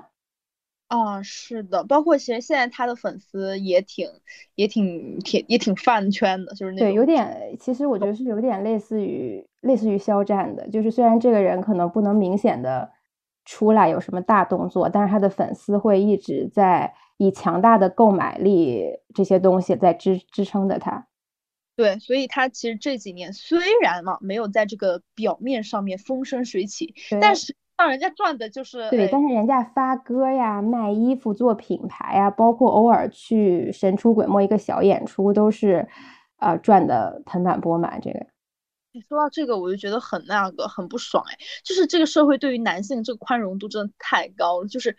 [0.93, 4.07] 啊，是的，包括其实现在他的粉丝也挺
[4.57, 12.91] 也挺挺也挺饭圈的，就是那对，有点，其实我觉得是有点类似于类似于肖战的，就是虽然这个人可能不能明显的
[13.47, 21.07] 出来有什么大动作，但是他的粉丝会一直在以强大的购买力这些东西在支支撑着他。
[21.75, 35.89] 对，所以他其实这几年虽然嘛没有在这个表面上面风生水起，但是让人家赚的就是对，但是人家发歌呀、卖衣服、做品牌呀，包括偶尔去神出鬼没一个小演出，都是
[36.39, 38.01] 呃赚的盆满钵满。
[38.01, 38.27] 这个，
[38.93, 44.97] 你说到这个，我就觉得很那个很不爽哎，就是这个社会对于男性这个宽容度真的太高了，就是。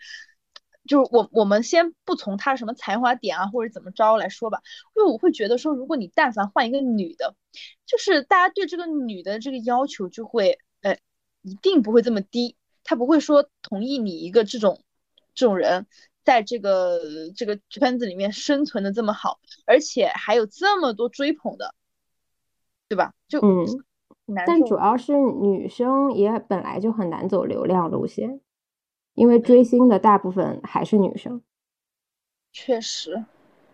[0.86, 4.60] 就是我，我们先不从他什么才华点啊，或者怎么着来说吧，
[4.94, 7.34] 因为我会觉得说，如果你但凡换一个女的，
[7.86, 10.98] 就是大家对这个女的这个要求就会，呃，
[11.40, 14.84] 一定不会这么低，他不会说同意你一个这种
[15.34, 15.86] 这种人
[16.22, 17.00] 在这个
[17.34, 21.74] 这个圈子里面生存的这么好，而且还有这么多追捧的，
[22.88, 23.12] 对吧？
[23.26, 23.66] 就嗯，
[24.46, 28.40] 但主要是女生也本来就很难走流量路线。
[29.14, 31.40] 因为追星的大部分还是女生，
[32.52, 33.24] 确实，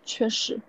[0.04, 0.60] 确实，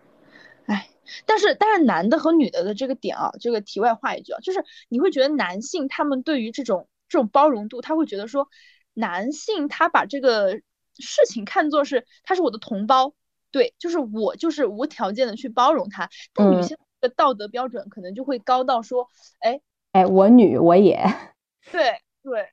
[0.66, 0.90] 哎，
[1.26, 8.48] 但是但是男的和女的的这个点啊，这个题外话一句啊，就是你会觉得男性他们对于这种这种包容度，他会觉得说，
[8.94, 10.56] 男性他把这个
[10.98, 13.14] 事情看作是他是我的同胞，
[13.52, 19.60] 对，就是我就是无条件的去包容他，但女性的道德标准可能就会高到说，哎
[19.92, 21.04] 哎，我女我也，
[21.72, 22.50] 对对，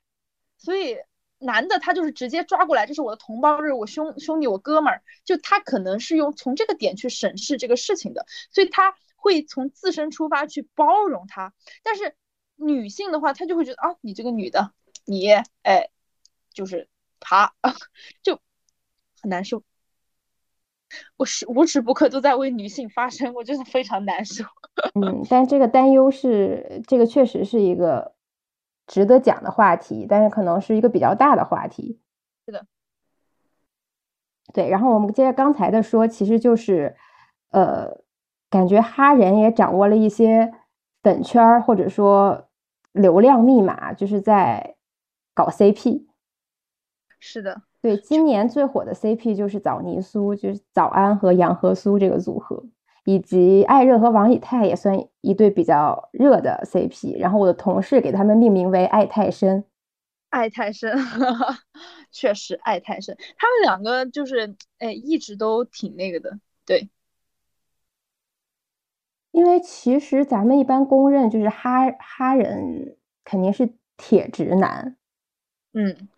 [0.59, 0.99] 所以。
[1.41, 11.55] 男的他就是直接抓过来，这是我的同胞，这是我兄兄弟，我哥们儿，就他可能是用从这个点去审视这个事情的，所以他会从自身出发去包容他。
[11.85, 12.17] 但是
[12.59, 14.73] 女性的话，她就会觉得啊，你这个女的，
[15.07, 15.31] 你
[15.63, 15.89] 哎，
[16.53, 17.55] 就是她，
[18.23, 18.39] 就
[19.23, 19.63] 很难受。
[21.17, 24.45] 我是无时不刻都在为女性发声，我真的非常难受。
[25.01, 28.15] 嗯，但这个担忧是，这个确实是一个。
[28.91, 32.01] 值得讲的话题，但是可能是一个比较大的话题。
[32.47, 32.65] 是的，
[34.55, 34.71] 对。
[34.71, 36.97] 然后我们接着刚才的说，其实就是，
[37.51, 37.99] 呃，
[38.49, 40.55] 感觉哈人也掌握了一些
[41.03, 42.48] 粉圈儿或者说
[42.99, 44.77] 流量密码，就是在
[45.35, 46.05] 搞 CP。
[47.19, 47.97] 是的，对。
[47.97, 52.63] 今年最火的 CP 就是枣泥苏，就是早安和杨和苏这个组合。
[53.05, 59.65] 以及艾热和王以太也算一对比较热的 CP，然后我的同事给他们命名为“爱太深”，
[60.29, 60.95] 爱太深，
[62.13, 63.17] 确实爱太深。
[63.39, 66.91] 他们两个就是哎，一直都挺那个的，对。
[69.39, 74.97] 因为其实咱们一般公认就是哈哈人肯定是铁直男，
[75.73, 76.09] 嗯，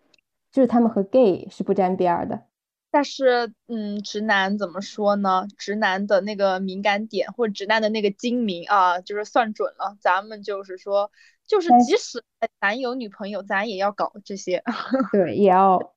[0.51, 2.41] 就是他们和 gay 是不沾边的。
[2.89, 5.45] 但是，嗯，直男怎么说呢？
[5.55, 9.95] 直男的那个敏感点，或者直男的那个精明啊，就是算准了。
[10.01, 11.11] 咱们就是说，
[11.45, 12.23] 就是即使
[12.59, 14.63] 咱有女朋友，咱也要搞这些。
[15.13, 15.93] 对，也要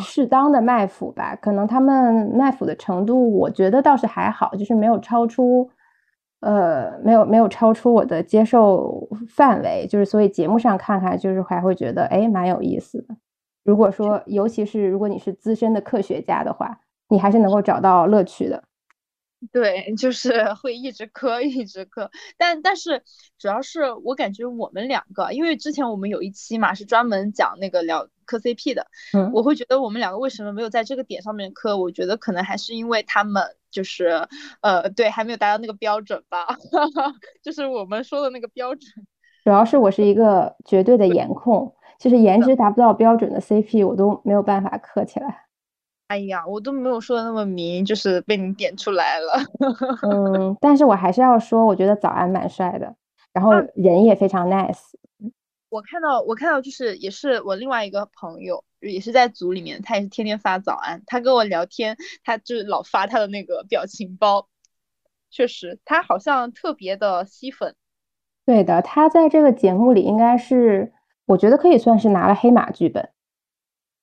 [0.00, 1.34] 适当的卖腐吧。
[1.34, 5.70] 可能他们卖腐的程度，我觉得倒是还好，就是没有超出
[6.40, 13.16] 呃，没有没有超出我的接受范围，就是所以节目上看看，就是还会觉得哎蛮有意思的。
[13.64, 18.64] 如果说，尤其是如果你是资深的科学家的话，你还是能够找到乐趣的。
[19.52, 22.10] 对，就是会一直磕，一直磕。
[22.36, 23.02] 但但是
[23.38, 31.76] 主要是我感觉我们两个，因为之前我们有一期嘛是专门讲那个聊磕 CP 的，嗯，我会觉得我们两个为什么没有在这个点上面磕？
[31.76, 34.26] 我觉得可能还是因为他们就是
[34.60, 36.46] 呃，对，还没有达到那个标准吧，
[37.42, 38.90] 就是我们说的那个标准。
[39.44, 45.46] 主要是我是一个绝对的颜控，就是颜值达不到标准的 CP，我都没有办法磕起来。
[46.08, 49.32] 哎呀，我都没有说的那么明，就是被你点出来了。
[50.10, 52.94] 嗯，但是我还是要说，我觉得早安蛮帅的，
[53.32, 54.78] 然后人也非常 nice。
[55.68, 64.48] 我看到，我看到，就是也是我另外一个朋友，也是在组里面，他也是天天发早安，他跟我聊天，他就是老发他的那个表情包。
[65.30, 67.74] 确实，他好像特别的吸粉。
[68.46, 70.92] 对的，他在这个节目里应该是，
[71.26, 73.10] 我觉得可以算是拿了黑马剧本。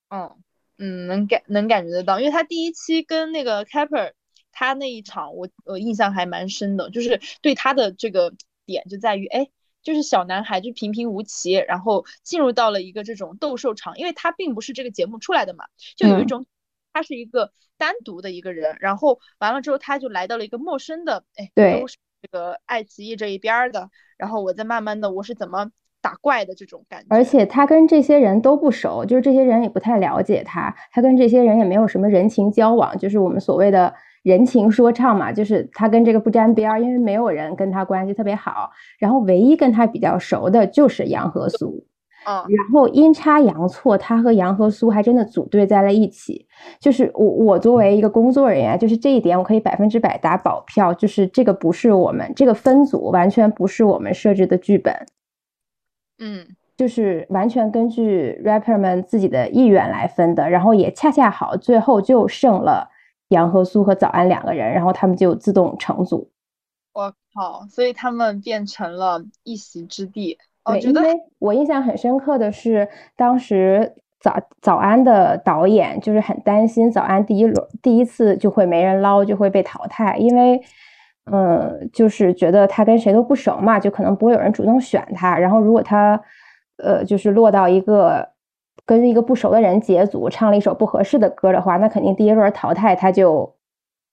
[0.09, 0.31] 嗯。
[0.77, 4.11] 嗯，能感能感觉得到，因为他第一期跟那个 Caper，
[4.51, 8.33] 他那一场我我印象还蛮深的，就是对他的这个
[8.65, 9.47] 点就在于，哎，
[9.85, 15.63] 就是小男孩就平平无奇，然后进入到了一个这种斗兽场，因为他并不是这个节目出来的嘛，
[15.95, 16.45] 就有一种
[16.91, 25.71] 他是一个单独的一个人，然后完了之后他就来到了一个陌生的，哎，都是这个爱奇艺这一边的，然后我再慢慢的我是怎么。
[26.01, 33.91] 打怪的这种感觉，而且他跟这些人都不熟，就是这些人也不太了解他，他跟这些人也没有什么人情交往，就是我们所谓的
[34.25, 41.85] 人情说唱嘛，就是他跟这个不沾边儿，因为没有人跟他关系特别好，然后唯一跟他比较熟的就是杨和苏，
[42.25, 46.47] 嗯，然后阴差阳错，他和杨和苏还真的组队在了一起，
[46.79, 54.91] 就是我我作为一个工作人员，就是这一点我可以百分之百打保票，就是这个不是我们这个分组完全不是我们设置的剧本。
[56.17, 62.89] 嗯，就是完全根据 rapper 们自己的意愿来分的，然后也恰恰好，最后就剩了
[63.29, 66.29] 杨和苏和早安两个人，然后他们就自动成组。
[66.93, 67.65] 我靠！
[67.69, 70.37] 所以他们变成了一席之地。
[70.65, 80.61] 对，因为我印象很深刻的是，当时早早安的导演就是很担心早安第一轮第一次就会没人捞，就会被淘汰，因为。
[81.31, 85.35] 嗯，就是觉得他跟谁都不熟嘛，就可能不会有人主动选他。
[85.35, 86.21] 然后如果他，
[86.77, 88.29] 呃，就是落到一个
[88.85, 93.55] 跟一个不熟的人结组，唱了一首不合适的歌的话，那肯定第一轮淘汰他就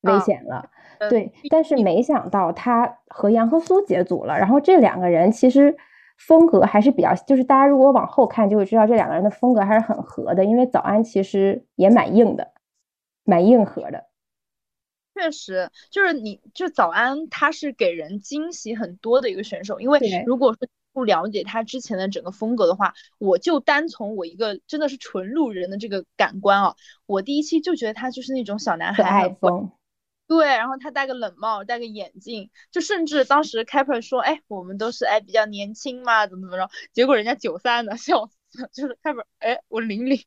[0.03, 0.71] 危险了。
[1.11, 5.77] 对，但是没想到他和杨和苏结组了，然后这两个人其实
[6.17, 12.53] 风格还是比较，就是大家如果往后看就会知道这两个人的风格还是很合的，因为早安其实也蛮硬的，
[13.25, 14.05] 蛮硬核的。
[15.15, 19.79] 确实，就是你就早安，他是给人惊喜很多的一个选手。
[19.81, 26.77] 因为如果说不了解他之前的整个风格的话，我就单从我一个真的是纯路人的这个感官啊，
[27.07, 29.73] 我第一期就觉得他就是那种小男孩，风。
[30.27, 40.25] 对，然后他戴个冷帽，戴个眼镜，就甚至当时 Caper 说，哎，我们都是哎比较年轻嘛，怎么怎么着，结果人家九三的， 笑死，就是 Caper，哎，我零零，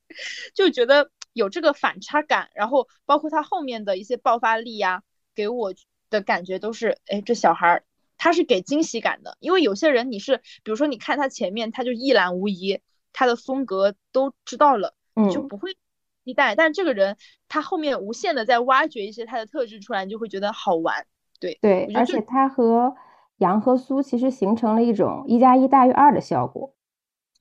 [0.54, 1.10] 就觉得。
[1.36, 5.04] 有这个反差感，然后包括他后面的一些爆发力呀，
[5.36, 5.74] 给我
[6.10, 7.84] 的感觉都是，哎，这小孩
[8.30, 9.38] 儿他是给惊喜感的。
[9.40, 12.82] 因为有些人你是，比如说你看他前面他就一览无遗，
[13.14, 15.78] 他的风格都知道了，你就不会
[16.24, 16.56] 期待。
[16.56, 21.06] 但这个人他后面无限的在挖掘一些他的特质出来，你就会觉得好玩。
[21.40, 22.96] 对对，而且他和
[23.38, 26.74] 杨和苏其实形成了一种一加一大于二的效果。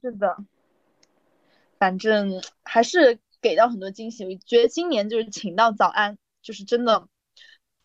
[0.02, 0.36] 是的，
[1.78, 3.18] 反正还是。
[3.44, 7.08] 给到很多惊喜，我觉得今年就是请到早安，就是真的，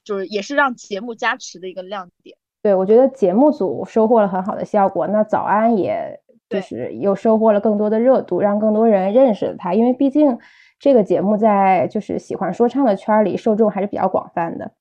[0.06, 2.38] 就是也是让节目加持的一个亮点。
[2.62, 6.20] 对，我觉得节目组收获了很好的效果，那早安也
[6.50, 9.74] 就是又收获了更多的热度，让更多人认识了他。
[9.74, 10.38] 因为毕竟
[10.80, 14.72] 这个节目在就是喜欢说唱的圈里受众还是比较广泛的。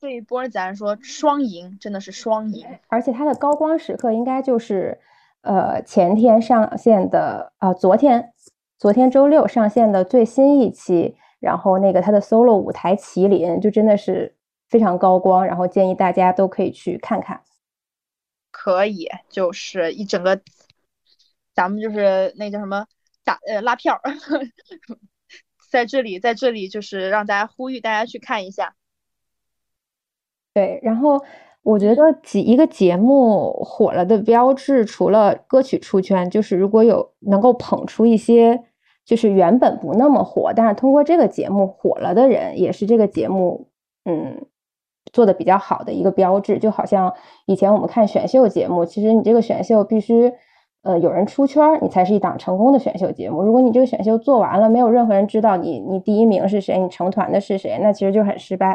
[0.00, 4.98] 这一波儿仔来说，双赢真的是双赢，而且他的高光时刻应该就是
[5.42, 8.32] 呃前天上线的啊，昨天。
[8.78, 14.34] 昨天周六上线的最新一期，然后那个他的 solo 舞台《麒麟》就真的是
[14.70, 17.42] 非常高光，然后建议大家都可以去看看。
[18.50, 20.40] 可以，就是一整个，
[21.54, 22.86] 咱们就是那叫什么
[23.22, 24.00] 打呃拉票，
[25.70, 28.74] 在这里在这里就是让大家呼吁大家去看一下。
[30.54, 31.22] 对，然后
[31.62, 38.64] 我觉得几一个节目火了的标志，除了歌曲出圈，就是如果有能够捧出一些。
[39.02, 43.68] 就是原本不那么火，但是通过这个节目火了的人，也是这个节目，
[44.04, 44.46] 嗯，
[45.12, 46.58] 做的比较好的一个标志。
[46.58, 47.12] 就好像
[47.46, 50.32] 以前我们看选秀节目，其实你这个选秀必须，
[50.82, 53.42] 呃，有人出圈，你才是一档成功的选秀节目。
[53.42, 58.72] 如果你这个选秀做完了，没有任何人知道你你第一名是谁，你成团的是谁，那其实就很失败。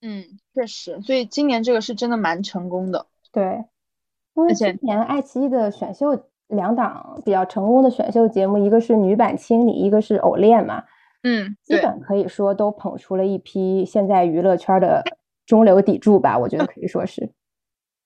[0.00, 0.22] 嗯，
[0.54, 3.06] 确实，所以今年这个是真的蛮成功的。
[3.32, 3.64] 对，
[4.34, 10.84] 因为今年爱奇艺的选秀两档比较成功的选秀节目，一个是女版青你，一个是偶练嘛。
[11.24, 15.02] 嗯，基本可以说都捧出了一批现在娱乐圈的
[15.48, 17.32] 中流砥柱吧，我觉得 可以说是。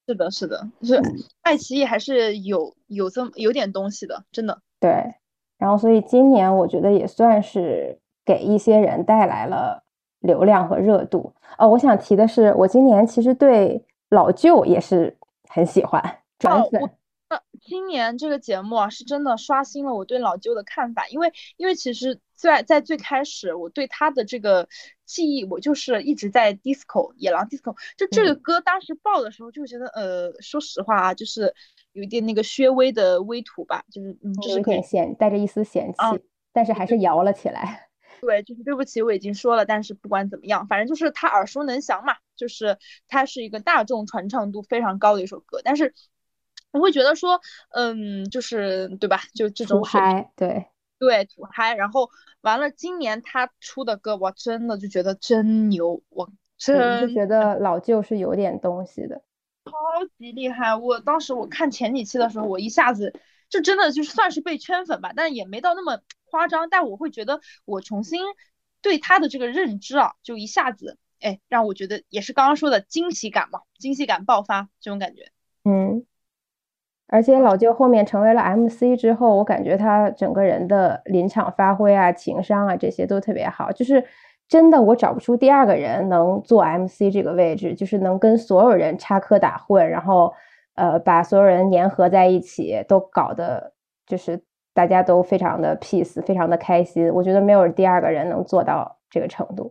[0.06, 1.00] 是的，是的，是
[1.42, 4.62] 爱奇艺还是有有这么有点东西的，真的。
[4.80, 5.14] 对，
[5.58, 9.82] 然后所以今年我觉得也算是给一些人带来了
[10.20, 11.34] 流量和热度。
[11.58, 15.16] 哦，我想提的是，我今年其实对老舅也是
[15.48, 16.02] 很喜欢
[16.38, 16.80] 转粉。
[17.62, 24.68] 今年这个节目啊，是真的刷新了我对老舅的看法，因为因为其实，在在最开始，我对他的这个
[25.12, 31.54] 记忆，我就是一直在 disco 野狼 disco，就这个歌当时爆的时候，就觉得呃，说实话啊，就是
[31.92, 35.98] 有一点那个薛微的微土吧，就是嗯，就是有点嫌带着一丝嫌弃，
[36.52, 37.90] 但是还是摇了起来。
[38.22, 45.92] 对，就是对不起，我已经说了，但是不管怎么样，反正就是他耳熟能详嘛，就是它是一个大众传唱度非常高的一首歌，但是。
[46.70, 47.38] 我会觉得说，
[47.72, 49.20] 嗯，就是对吧？
[49.34, 50.64] 就这种嗨，对
[51.02, 51.74] 对土嗨。
[51.74, 52.08] 然后
[52.42, 59.20] 完了，今年他出的歌，我真的就觉得真牛，我真觉得老舅是有点东西的，
[59.64, 59.72] 超
[60.16, 60.76] 级厉害。
[60.76, 63.12] 我当时我看前几期的时候，我一下子
[63.48, 66.70] 就真的就算是被圈粉吧，但也没到那么夸张。
[66.70, 68.20] 但我会觉得我重新
[68.80, 75.32] 对他的这个认知啊，就一下子哎，让我觉得也是刚刚说的惊喜感嘛，惊喜感爆发这种感觉，
[75.64, 76.06] 嗯。
[77.12, 83.70] 而且老舅后面成为了 MC 之后，我感觉他整个人的临场发挥啊、情商啊这些都特别好。
[83.70, 84.02] 就是
[84.48, 90.32] 真的，我找不出第二个人能做 MC 这个位置，就是能跟所有人插科打诨，然后
[90.74, 93.74] 呃把所有人粘合在一起，都搞得
[94.06, 94.42] 就是
[94.72, 97.12] 大家都非常的 peace，非常的开心。
[97.12, 99.68] 我觉得没有第二个人能做到这个程度。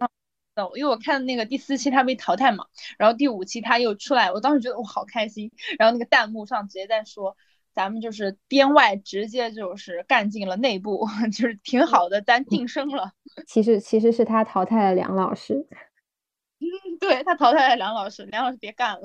[0.75, 2.65] 因为我看那个第四期他被淘汰嘛，
[2.97, 5.51] 然后第五期他又出来，我当时觉得我好开心。
[5.79, 7.35] 然后那个弹幕上直接在说，
[7.73, 13.13] 咱们就是编外直接就是干进了内部， 就是挺好的，咱晋升了。
[13.47, 15.65] 其实其实是他淘汰了梁老师。
[16.59, 16.67] 嗯，
[16.99, 19.01] 对他淘汰了梁老师，梁老师别干了，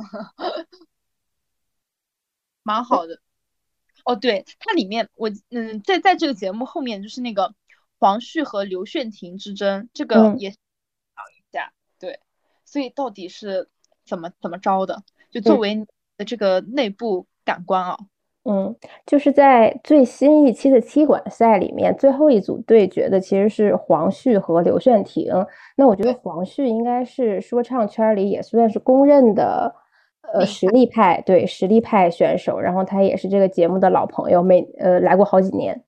[2.62, 3.20] 蛮好的。
[4.04, 7.54] 哦，对，它里面我嗯，在在这个节目后面就是那个
[7.98, 10.54] 黄旭和刘炫廷之争，这个也。
[12.66, 13.70] 所以到底是
[14.04, 15.02] 怎么怎么着的？
[15.30, 15.86] 就作为
[16.18, 17.96] 的这个内部感官啊，
[18.44, 25.32] 嗯，就是在最新一期的踢馆赛里面，最后一组对决的其实是黄旭和刘炫廷。
[25.76, 29.74] 那我觉得黄旭应该是说唱圈里也算是公认的
[30.32, 32.58] 呃实力派，对实力派选手。
[32.58, 35.84] 然后他也是这个节目的老朋友，每呃来过好几年。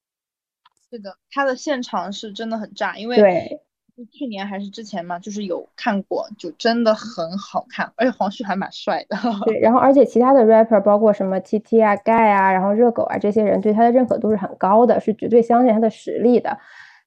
[0.90, 3.62] 是的，他的现场是真的很炸，因为对。
[4.06, 9.16] 去年还是之前嘛，就是有看过，就真的很好看，而且黄旭还蛮帅的。
[9.46, 16.58] 对，然后而且其他的 rapper，包括什么 T T 啊、盖啊，然后热狗啊，这些人对他的认可度是很高的，是绝对相信他的实力的。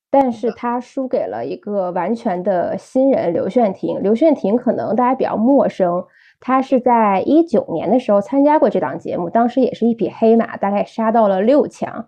[0.09, 4.03] 但是他输给了一个完全的新人刘炫廷。
[4.03, 6.03] 刘炫廷可能大家比较陌生，
[6.41, 12.07] 他是在一九年的时候参加过这档节目，当时也是一匹黑马，大概杀到了六强。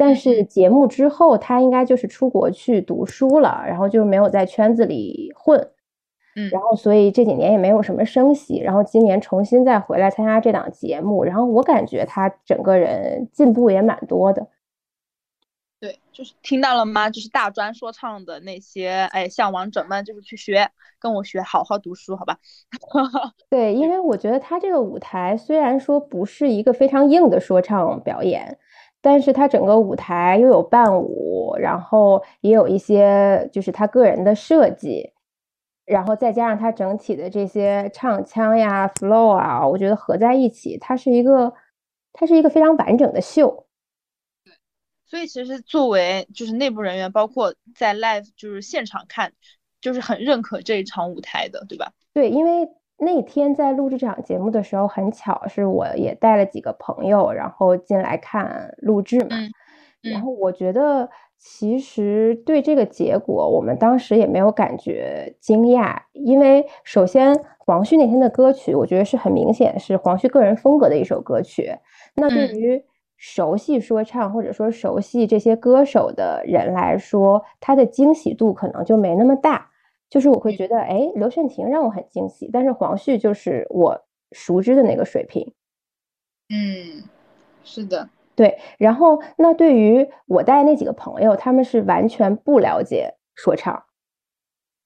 [0.00, 5.60] 但是节目之后，他应该就是出国去读书了，然后就没有在圈子里混，
[6.36, 14.46] 嗯，然后所以这几年也没有什么声息，然后今年重新再回来参加这档节目，然后我感觉他整个人进步也蛮多的。
[15.78, 17.10] 对，就是听到了吗？
[17.10, 20.66] 就是大专说唱的那些哎向往者们，就是去学，
[20.98, 22.38] 跟我学，好好读书，好吧？
[23.50, 28.56] 对，因为我觉得他这个舞台虽然说不是一个非常硬的说唱表演。
[29.02, 35.12] 但是他整个舞台又有伴舞，然后也有一些就是他个人的设计，
[35.86, 41.52] 然后再加上他整体的这些唱腔呀、flow 啊，我觉得合在一起，它是一个，
[42.12, 43.66] 它是一个非常完整的秀。
[44.44, 44.52] 对，
[45.06, 49.32] 所以其实作为就是内部人员，包括在 live 就是现场看，
[49.80, 51.92] 就是很认可这一场舞台的，对吧？
[52.12, 52.68] 对，因为。
[53.00, 59.36] 那天在录制这场节目的时候，很巧是我也带了几个朋友，然后进来看录制嘛。
[60.02, 71.70] 然后我觉得其实对这个结果，我们当时也没有感觉惊讶，因为首先黄旭那天的歌曲，我觉得是很明显是黄旭个人风格的一首歌曲。
[72.16, 72.82] 那对于
[73.16, 79.69] 熟悉说唱或者说熟悉这些歌手的人来说，他的惊喜度可能就没那么大。
[80.10, 85.54] 就是我会觉得，哎，刘炫廷让我很惊喜，但是黄旭就是我熟知的那个水平。
[86.52, 87.04] 嗯，
[87.62, 88.58] 是的，对。
[88.76, 93.84] 然后那对于我带那几个朋友，他们是完全不了解说唱。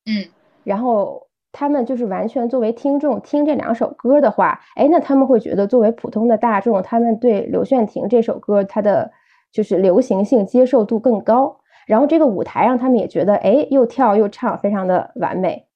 [0.04, 0.28] 嗯，
[0.62, 9.10] 然后他们就是完全作为听众听这两首歌的话，哎，那他们会觉得作为普通的大众，他们对刘炫廷这首歌它的
[9.50, 11.60] 就是流行性接受度更高。
[11.86, 15.68] 然后这个舞台让他们也觉得，哎，又跳又唱，非常的完美。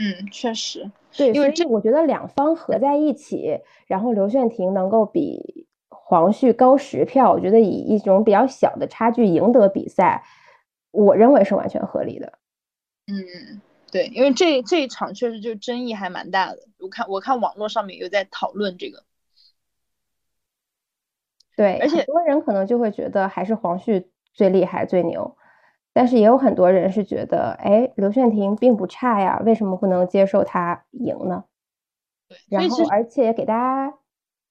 [0.00, 10.22] 嗯，确实，对，因为这我觉得两方合在一起，然后刘炫廷能够比黄旭高十票，我觉得以一种比较小的差距赢得比赛，
[10.92, 12.38] 我认为是完全合理的。
[13.08, 19.02] 嗯，对，因为这这一场确实就争议还蛮大的，我看我看网络上面有在讨论这个。
[21.56, 24.08] 对，而且很多人可能就会觉得还是黄旭。
[24.38, 25.36] 最厉害、最牛，
[25.92, 31.42] 但是也有很多人是觉得，哎，刘炫廷并不差呀，为什么不能接受他赢呢？
[32.48, 33.98] 然后，而且给大家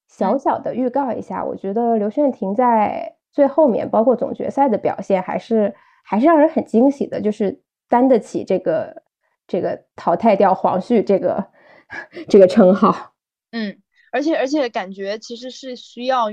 [0.10, 5.74] 小小的预告一下，我觉得刘炫廷在最后面，包括总决赛的表现，还是
[6.04, 9.04] 还是让人很惊喜的，就是担得起这个
[9.48, 11.48] 这个淘汰掉黄旭这个
[12.28, 13.14] 这个称号。
[13.52, 13.82] 嗯，
[14.12, 16.26] 而且而且感觉其实是需要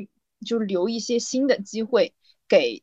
[0.45, 2.13] 就留一些新的机会
[2.49, 2.83] 给。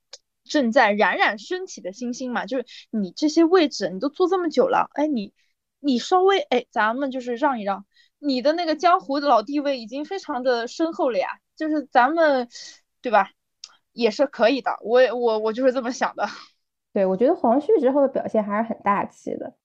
[0.51, 5.33] 正在冉冉升起的星星嘛，就是你这些位置，你都坐这么久了，哎，你
[5.79, 7.85] 你稍微哎，咱们就是让一让，
[8.19, 12.49] 你的那个江湖的老地位已经非常的深厚了呀，就是咱们
[13.01, 13.31] 对吧，
[13.93, 16.27] 也是可以的，我我我就是这么想的。
[16.91, 19.55] 对，我觉得黄旭之后的表现还是很大气的，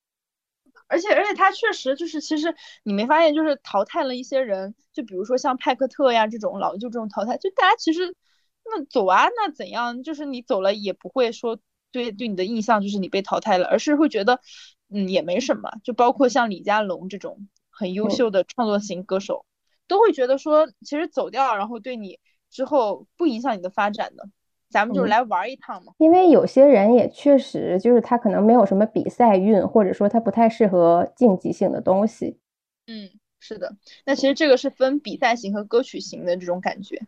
[0.87, 8.15] 而且而且他确实就是，其实你没发现，就是淘汰了一些人，就比如说像派克特呀这种老就这种淘汰，就大家其实。
[8.71, 10.03] 那走啊，那怎样？
[10.03, 11.59] 就是你走了也不会说
[11.93, 14.41] 对对你的印象就是你被淘汰了，而是会觉得
[14.89, 15.71] 嗯也没什么。
[15.85, 19.47] 就包括像李佳隆这种很优秀的创作型歌手，
[19.89, 22.19] 都会觉得说其实走掉，然后对你
[22.51, 24.29] 之后不影响你的发展的。
[24.69, 25.93] 咱们就是来玩一趟嘛。
[25.99, 32.39] 因为有些人也确实就是他可能没有什么比赛运，或者说他不太适合竞技性的东西。
[32.89, 33.09] 嗯，
[33.39, 33.77] 是的。
[34.05, 37.01] 那其实这个是分比赛型和歌曲型的这种感觉。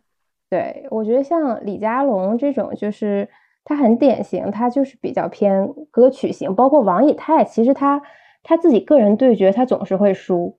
[0.50, 3.28] 对，我觉得像李佳隆这种，就是
[3.64, 6.54] 他很典型，他就是比较偏歌曲型。
[6.54, 8.00] 包括王以太，其实他
[8.42, 10.58] 他自己个人对决，他总是会输，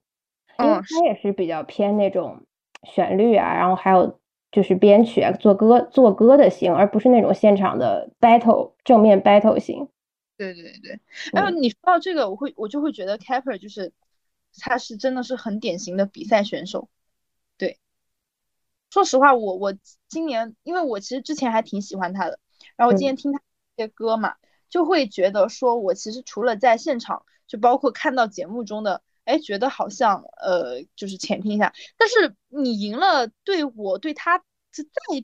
[0.60, 2.44] 因为他也是比较偏那种
[2.84, 4.20] 旋律啊，然后还有
[4.52, 9.88] 就是编曲啊，做歌做歌的型，而不是那种现场的 battle 正面 battle 型。
[10.38, 11.00] 对对对，
[11.34, 13.92] 然后你说到这个，我会我就会觉得 Capper 就是
[14.60, 16.88] 他是真的是很典型的比赛选手。
[18.90, 19.74] 说实话，我我
[20.08, 22.40] 今年，因为我其实之前还挺喜欢他的，
[22.76, 24.34] 然后我今年听他一些歌嘛，
[24.68, 34.44] 就会觉得说，我其实除了在现场，就包括看到节目中的，哎，觉得好像呃，就是浅听一下，但是你赢了，对我对他再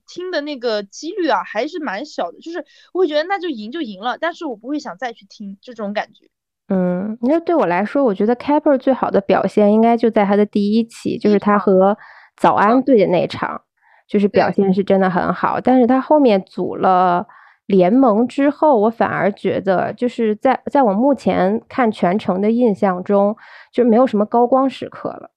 [0.07, 2.63] 听的那个几率啊，还是蛮小的，就是
[2.93, 6.30] 我会觉得那就赢就赢了，但是我不会想再去听这种感觉。
[6.68, 11.97] 嗯，那对我来说，我觉得 Capper 最好的表现应该就在他的第一期，就是他和。
[12.38, 13.61] 早安队的那场，
[14.07, 17.25] 就是表现是真的很好，但是他后面组了
[17.65, 23.36] 联盟之后，我反而觉得就是在在我目前看全程的印象中，
[23.71, 25.31] 就没有什么高光时刻了。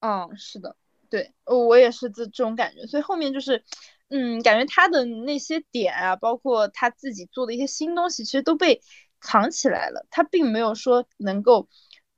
[0.00, 0.76] 嗯，是的，
[1.08, 3.64] 对，我也是这这种感觉，所以后面就是，
[4.10, 8.80] 嗯，感觉他的那些点啊，包括他自己做的一些新东西，其实都被
[9.20, 11.68] 藏起来了，他并没有说能够。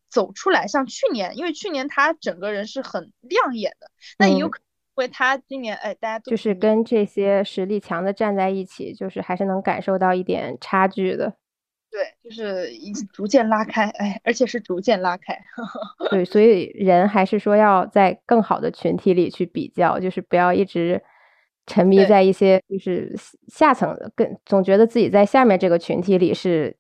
[0.09, 3.88] 走出来，像去年，因为去年他整个人是很亮眼的，
[4.18, 11.34] 那也有可能为他今年，哎，大家都就是跟这些实力强的站在一起，就是还是能感受到一点差距的。
[11.90, 15.38] 对，就是一逐渐拉开，哎，而且是逐渐拉开。
[16.11, 21.02] 对，所以人还是说要在更好的群体里去比较，就是不要一直
[21.66, 23.14] 沉迷在一些就是
[23.48, 26.76] 下层的，更总觉得自己在下面这个群体里是。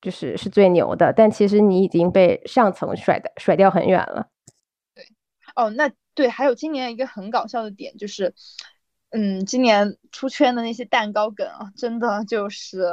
[0.00, 4.28] 就是是最牛的，但其实你已经被上层甩的甩掉很远了。
[4.94, 5.04] 对，
[5.54, 8.34] 哦，那对，还有今年一个很搞笑的点就是，
[9.10, 12.84] 嗯，今年出圈的那些蛋糕梗啊，真的就是，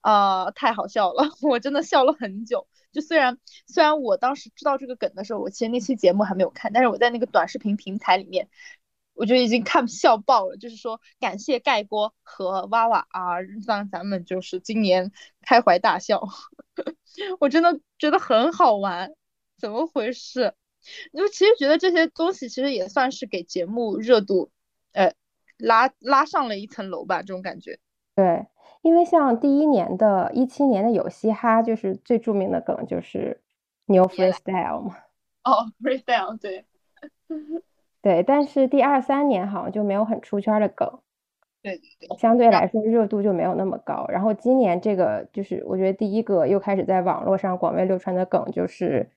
[0.00, 2.66] 啊，太好笑了， 我真的笑了很久。
[2.92, 8.48] 就虽然虽然我当时知道这个梗的时候，我其实那期节目还没有看，但是我在那个短视频平台里面。
[9.14, 16.26] 我觉得已经看笑爆了，就是说感谢盖锅和娃娃啊，让咱们就是今年开怀大笑。
[17.40, 19.12] 我真的觉得很好玩，
[19.58, 20.54] 怎么回事？
[21.12, 24.50] 就其实觉得这些东西其实也算是给节目热度，
[24.92, 25.12] 呃，
[25.58, 27.78] 拉拉上了一层楼吧，这种感觉。
[28.16, 28.46] 对，
[28.82, 33.40] 因为像第一年的一七年的有嘻哈，就是最著名的梗就是
[33.86, 34.96] 牛 freestyle 嘛。
[35.44, 36.64] 哦，freestyle 对，
[38.02, 40.98] 对，但是第二三年好像就没有很出圈的梗。
[41.62, 44.04] 对对对，相对来说热度就没有那么高。
[44.08, 49.08] 然后今年这个就是我觉得第一个又开始在网络上广为流传的梗就是，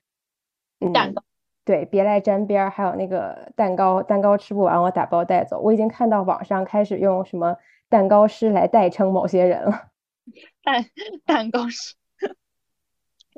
[0.93, 1.23] 蛋糕。
[1.63, 5.59] 对，别来沾边儿，还有那个蛋糕，蛋糕吃不完我打包带走。
[5.59, 7.57] 我已经看到网上开始用什么
[7.89, 9.87] 蛋糕师来代称某些人了。
[10.63, 10.85] 蛋
[11.25, 11.95] 蛋糕师。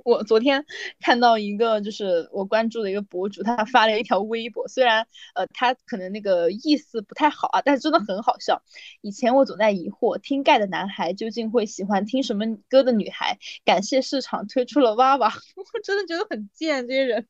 [0.07, 0.65] 我昨天
[1.01, 5.05] 看到一个，就是我关注的一个博主，他发了一条微博，虽然
[5.35, 8.63] 呃他可能那个意思不太好啊，但是真的很好笑。
[9.01, 13.37] 以前我总在疑惑，听盖的男孩究竟会喜欢听什么歌的女孩？
[13.65, 15.27] 感谢市场推出了娃娃，
[15.73, 17.27] 我真的觉得很贱，这些人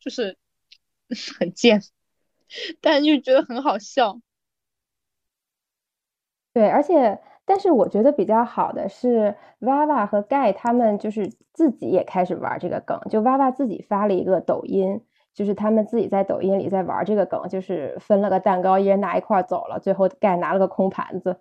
[0.00, 0.36] 就是
[1.38, 1.80] 很贱，
[2.80, 4.20] 但是就觉得很好笑。
[6.52, 7.20] 对，而且。
[7.46, 15.00] 但是我觉得比较好的是，娃娃和盖他们就是自己也开始玩这个梗，就娃娃自己发了一个抖音，
[15.32, 21.36] 就是他们自己在抖音里在玩这个梗，就是分了个蛋糕，一人拿一块走了，最后盖拿了个空盘子。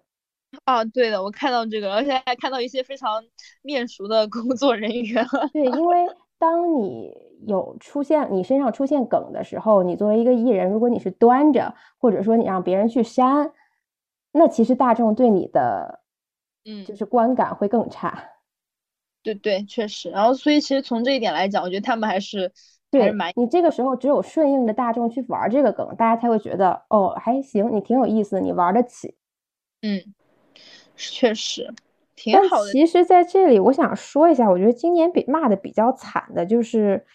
[0.63, 3.21] 啊，对的，我看到这个，而且还看到一些非常
[3.63, 5.25] 面熟的工作人员。
[5.51, 7.11] 对，因为当你
[7.47, 13.51] 有出现你身上出现梗的时候，你作为一个艺人，如果你是端着，或者说你让别人去删。
[14.37, 16.01] 那其实大众对你的，
[16.65, 18.31] 嗯，就是观感会更差。
[19.23, 20.09] 对对，确实。
[20.09, 22.51] 然后，所以其实从这一点来讲，我觉得他们还是
[22.91, 29.15] 对你这个时候只有顺应着大众去玩这个梗，大家才会觉得哦还行，你挺有意思，你玩得起。
[29.81, 30.13] 嗯，
[30.95, 31.73] 确实
[32.15, 32.71] 挺好的。
[32.71, 37.05] 其实在这里我想说一下，我觉得今年比骂的比较惨的就是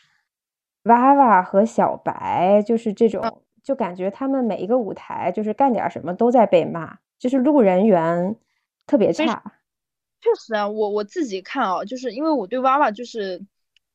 [0.84, 6.98] 娃娃和小白，就是这种，就感觉他们每一个舞台就是干点什么都在被骂。
[7.20, 8.34] 就是路人缘
[8.86, 9.52] 特别差，
[10.22, 13.44] 确实啊，我我自己看啊，就是因为我对娃娃就是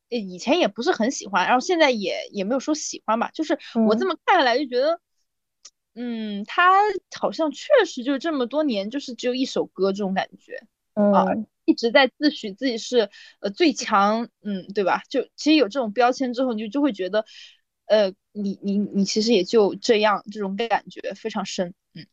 [0.10, 3.58] 以前也不是很喜欢，然后现在也也没有说喜欢吧，就是
[3.88, 5.02] 我这么看下来就觉得，
[5.96, 6.72] 嗯，他
[7.20, 10.62] 好像确实就这么多年就是只有一首歌这种感觉，
[10.94, 11.26] 啊，
[11.66, 13.10] 一直在自诩自己是
[13.40, 15.02] 呃最强，嗯，对吧？
[15.10, 17.26] 就其实有这种标签之后，你就就会觉得，
[17.86, 22.06] 呃，你你你其实也就这样，这种感觉非常深，嗯。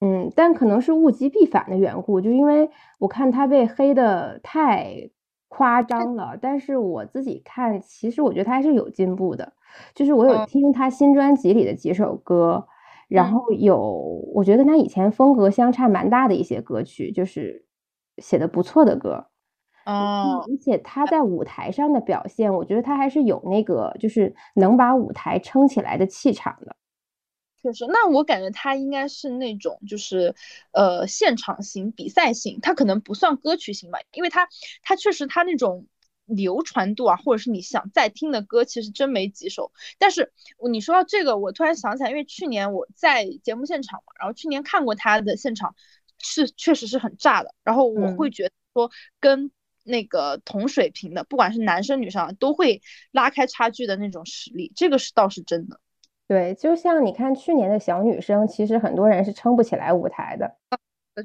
[0.00, 2.70] 嗯，但可能是物极必反的缘故，就因为
[3.00, 5.10] 我看他被黑的太
[5.48, 6.38] 夸张了。
[6.40, 9.52] 但是我自己看，其实我觉得他还是有进步的。
[9.94, 12.66] 就是我有听他新专辑里的几首歌，
[13.08, 13.76] 然后有
[14.34, 17.66] 我觉得跟他以前风格相差蛮大的一些歌曲，就是
[18.18, 19.26] 写的不错的歌。
[19.84, 19.94] 嗯，
[20.40, 26.76] 而且他在舞台上的表现，我觉得他还是有那个，就是能把舞台撑起来的气场的。
[27.62, 30.34] 确实，那我感觉他应该是那种，就是，
[30.72, 34.48] 呃，现场型、比赛型，他可能不算歌曲型吧，因为他，
[34.82, 35.86] 他确实他那种
[36.24, 39.72] 流传度啊，或者是你想再听的歌，其实真没几首。
[39.98, 40.32] 但是
[40.70, 45.74] 你说到这个，我突然想起来，因为去年我在节目现场嘛，然后去年看过他的现场，
[46.18, 47.54] 是确实是很炸的。
[47.64, 49.50] 然后我会觉得说，跟
[49.82, 55.80] 那个同水平的，不管是男生女生，都会拉开差距的那种实力，这个是倒是真的。
[56.28, 60.56] 对，就像你看去年的小女生，其实很多人是撑不起来舞台的，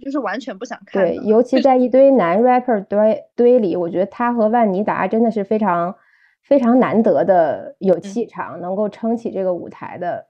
[0.01, 1.03] 就是完全不想看。
[1.03, 5.93] 对，尤其 在一堆男 rapper 堆堆里，我觉得他和万妮达真的是非常
[6.41, 10.25] 非常难得的有气场，能够撑起这个舞台的。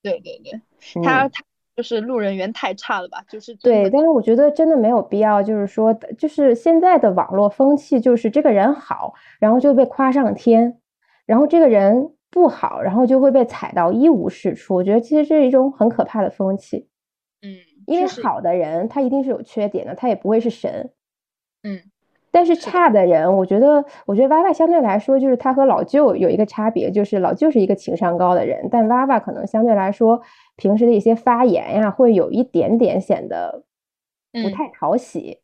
[0.00, 1.42] 对对对，他他
[1.76, 3.24] 就是路人缘太差了吧？
[3.28, 10.78] 就是对，但是我觉得真的没有必要，就是说，就是现在的网络风气，就是这个人好，然后就被夸上天，
[11.26, 12.12] 然后这个人。
[12.32, 14.74] 不好，然后就会被踩到一无是处。
[14.74, 16.88] 我觉得其实这是一种很可怕的风气。
[17.42, 17.54] 嗯，
[17.86, 20.90] 因为好的人他一定是有缺点的，他也不会是神。
[21.62, 21.78] 嗯，
[22.30, 30.22] 但是差的人，我觉得，我觉得娃娃相对来说就是他和老舅有一个差别，就是老舅是一个情商高的人，但娃娃可能相对来说
[30.56, 33.64] 平时的一些发言呀，会有一点点显得
[34.32, 35.40] 不太讨喜。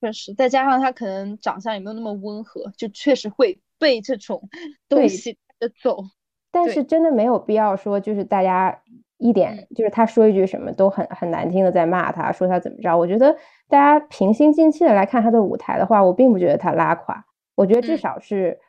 [0.00, 4.48] 确实，再加上他可能长相也没有那么温和，就确实会被这种
[4.88, 5.36] 东西。
[5.68, 6.04] 走，
[6.50, 8.82] 但是真的没有必要说，就是大家
[9.18, 12.96] 一点，就是他说一句什么都很很难听的在骂他，说他怎么着。
[12.96, 13.36] 我觉得
[13.68, 18.60] 大家平心静气的来看他的舞台的话，我并不觉得他拉垮，我觉得至少是，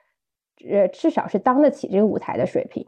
[0.69, 2.87] 呃，至少是当得起这个舞台的水平。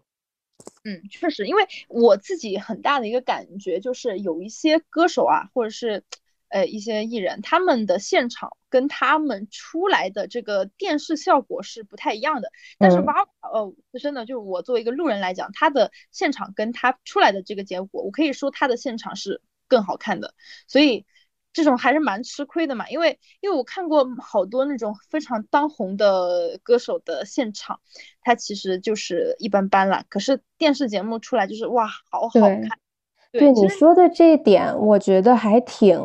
[0.84, 6.04] 嗯，确实，因为我自己很大的一个感觉就是有一些歌手啊，或者是。
[6.50, 12.50] 呃，一些艺人他们的现场跟他们出来的这个电视效果是不太一样的。
[12.78, 20.34] 但是娃娃，呃，真的，就是我作为一个路人来讲，他的现场跟他出来的这个结果，我可以说他的现场是更好看的。
[20.68, 21.06] 所以
[21.52, 27.80] 这种还是蛮吃亏的嘛，因为因为我看过好多那种非常当红的歌手的现场，
[28.22, 30.04] 他其实就是一般般啦。
[30.10, 32.80] 可是电视节目出来就是哇，好好看。
[33.32, 35.98] 对你说的这一点，我觉得还挺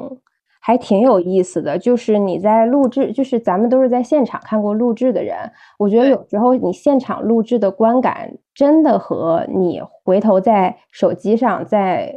[0.60, 1.78] 还挺有意思的。
[1.78, 5.36] 就是你在录制，就是咱们都是在现场看过录制的人，
[5.78, 12.14] 我觉得有时候你现场录制的观感真的和你回头在手机上在。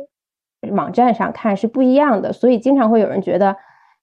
[0.72, 3.58] 网站上看是不一样的，所以经常会有人觉得，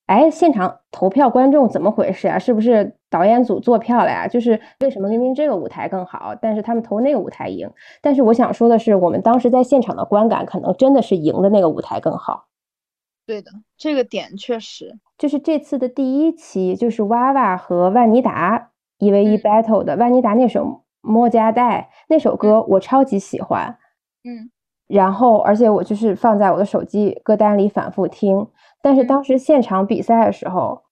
[0.04, 2.38] 哎，现场投票观众怎么回事啊？
[2.38, 4.28] 是不是导演组做票了呀？
[4.28, 7.66] 就是为什么明明这个舞台更好，但是他们投那个舞台赢？
[8.02, 12.44] 但是我想说的是，我们当时在现场的观感可能真的是赢的那个舞台更好。
[13.30, 20.64] 对的，这个点确实就是这次的第一期，就是娃娃和万妮达一 v 一 battle 的万妮达那首
[21.00, 23.78] 《莫加代》那首歌，我超级喜欢。
[24.24, 24.50] 嗯。
[24.88, 28.48] 然后，而且我就是放在我的手机歌单里反复听。
[28.82, 30.82] 但是当时现场比赛的时候，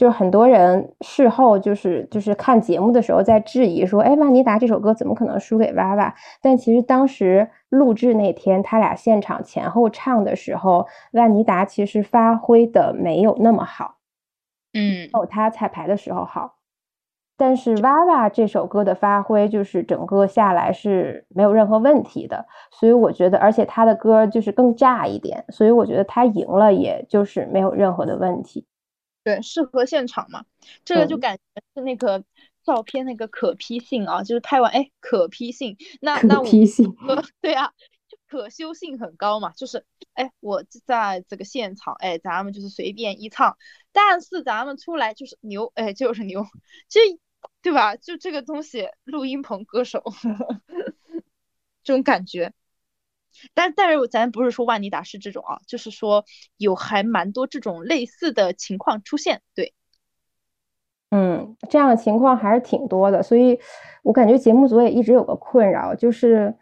[0.00, 13.96] 就很多人事后就是就是看节目的时候在质疑说：“哎，万妮达这首歌怎么可能输给娃娃？”但其实当时录制那天，他俩现场前后唱的时候，万妮达其实发挥的没有那么好，
[14.72, 16.54] 嗯，没有他彩排的时候好。
[17.36, 28.66] 但是娃娃这首歌的发挥，就是整个下来是没有任何问题的，所以我觉得，而且他的歌就是更炸一点，所以我觉得他赢了，也就是没有任何的问题。
[29.22, 30.44] 对，适合现场嘛，
[30.84, 31.42] 这个就感觉
[31.74, 32.24] 是那个
[32.64, 36.94] 照片那个可批性啊，就是拍完哎可批性，那那我批性，
[37.40, 37.72] 对啊，
[38.08, 43.56] 就可修性很高嘛，就是哎我在这个现场哎咱们就是随便一唱，
[43.92, 46.46] 但是咱们出来就是牛哎就是牛，
[46.88, 47.18] 其实。
[47.62, 47.96] 对吧？
[47.96, 50.02] 就这个东西，录音棚歌手
[51.82, 52.52] 这种感觉，
[53.54, 56.24] 但但是咱不是说万妮达是这种啊，就是说
[56.56, 59.42] 有还蛮多这种类似的情况出现。
[59.54, 59.74] 对，
[61.10, 63.58] 嗯，这样的情况还是挺多的，所以
[64.02, 66.54] 我感觉节目组也一直有个困扰，就是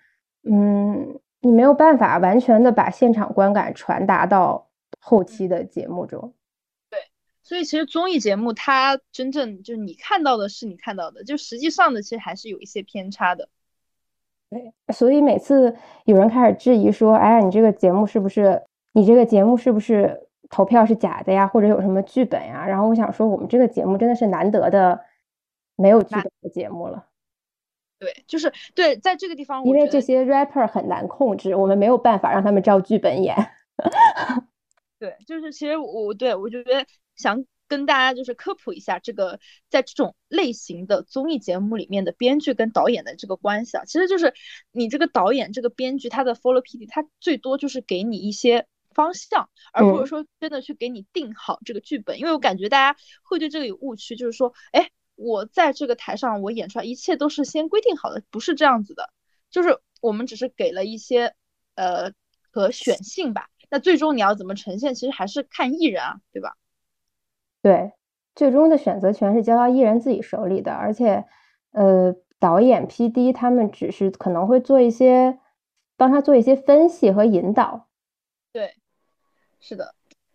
[0.43, 6.35] 嗯，你没有办法完全的把现场观感传达到后期的节目中。
[6.91, 6.99] 对
[7.43, 13.49] 所以其实综艺节目它真正就是你看到的是你看到的，就实际上的其实还是有一些偏差的。
[14.51, 21.47] 对，所以每次有人开始质疑说：“哎呀，你这个节目是不是你这个节目是不是投票是假的呀？
[21.47, 24.99] 或者有什么剧本呀？”然后我想说，我们这个节目真的是难得的
[25.77, 27.07] 没有剧本的节目了。
[27.99, 33.37] 对，就是对，在这个地方，因为这些 rapper 很难控制，我们没有办法让他们照剧本演。
[34.99, 36.87] 对，就是其实我对我觉得。
[37.19, 39.39] 想跟大家就是科普一下这个，
[39.69, 44.35] 在这种类型的综艺节目里面的编剧跟导演的这个关系啊，其实就是
[44.73, 52.19] 你这个导演、这个编剧他的 follow PD，他最多就是给你一些方向，而不是说真的去给你定好这个剧本。
[52.19, 59.13] 因为我感觉大家会对这个有误区，就是说，哎，我在这个台上我演出来一切都是先规定好的，不是这样子的，
[59.51, 61.35] 就是我们只是给了一些
[61.75, 62.13] 呃
[62.51, 63.51] 可选性吧。
[63.71, 66.57] 那最终你要怎么呈现，其实还是看艺人啊，对吧？
[67.61, 67.93] 对，
[68.35, 71.25] 最终的选择权是交到艺人自己手里的，而且，
[71.73, 75.39] 呃，导演、P.D 他们只是可能会做一些，
[75.97, 77.89] 帮他做一些分析和引导。
[78.53, 78.75] 对，
[79.59, 79.93] 是的，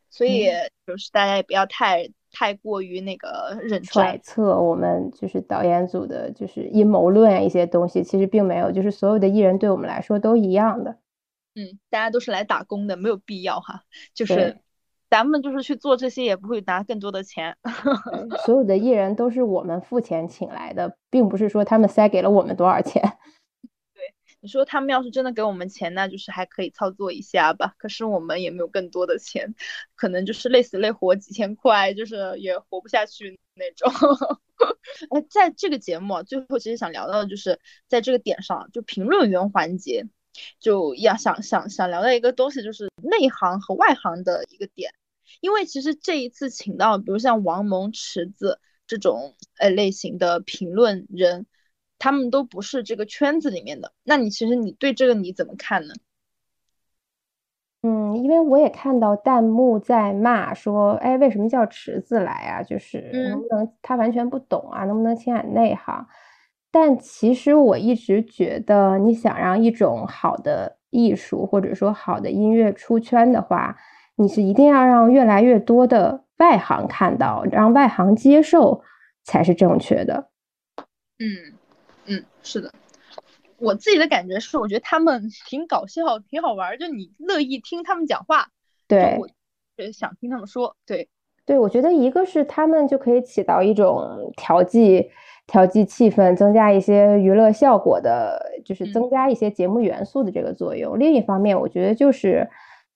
[0.09, 0.49] 所以
[0.85, 10.97] 就是大家也不要太太过于那个认揣测我们就是导演组的，就是阴谋论啊一些东西，其实并没有，就是所有的艺人对我们来说都一样的。
[11.55, 14.59] 嗯，大家都是来打工的，没有必要哈，就是。
[15.13, 17.55] 咱们就是去做这些，也不会拿更多的钱。
[18.47, 22.99] 所有的艺人都是我们付钱请来的，并不是说他们塞给了我们多少钱。
[23.93, 24.01] 对，
[24.39, 27.75] 你说他们要是真的给我们钱，那就是还可以操作一下吧。
[27.77, 29.53] 可是我们也没有更多的钱，
[29.93, 33.91] 可能就是累死累活几千块，就是也活不下去那种。
[35.11, 40.07] 哎， 在这个节目最后，其实想聊到的就是在这个点上，就评论员环节，
[40.59, 44.91] 就要想想想聊到一个东西，就是内行和外行的一个点。
[45.41, 51.45] 因为其实这一次请到，比如像王蒙、池子这种呃类型的评论人，
[51.99, 53.93] 他们都不是这个圈子里面的。
[54.03, 55.93] 那你其实你对这个你怎么看呢？
[57.81, 62.63] 嗯，因为我也看到弹幕在骂说，哎，为什么叫池子来啊？
[62.63, 64.85] 就是能不能他完全不懂啊？
[64.85, 66.07] 能不能请俺内行？
[66.71, 73.77] 但其实我一直觉得，你想让一种好的艺术或者说好的音乐出圈的话。
[74.15, 78.83] 你是一定要让越来越多的外行看到，让外行接受
[79.23, 80.29] 才是正确的。
[81.19, 81.53] 嗯
[82.05, 82.71] 嗯，是的。
[83.57, 88.49] 我自己的感觉是，我觉得他们挺搞笑，挺好玩，就你乐意听他们讲话。
[88.87, 89.17] 对，
[89.93, 90.75] 想听他们说。
[90.85, 91.07] 对，
[91.45, 95.09] 对，我觉得一个是他们就可以起到一种调剂、
[95.47, 100.99] 调剂气氛、增加一些娱乐效果的，就是增加一些节目元素的这个作用。
[100.99, 102.49] 另一方面，我觉得就是，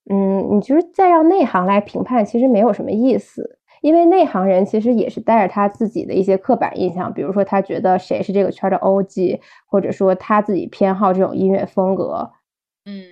[0.09, 3.59] 嗯，你就是再让内行来评判，其实没有什么意思。
[3.81, 12.31] 因为内行人其实也是带着他自己的一些刻板印象，比如说他觉得谁是这个圈的 OG，或者说他自己偏好这种音乐风格，
[12.85, 13.03] 嗯，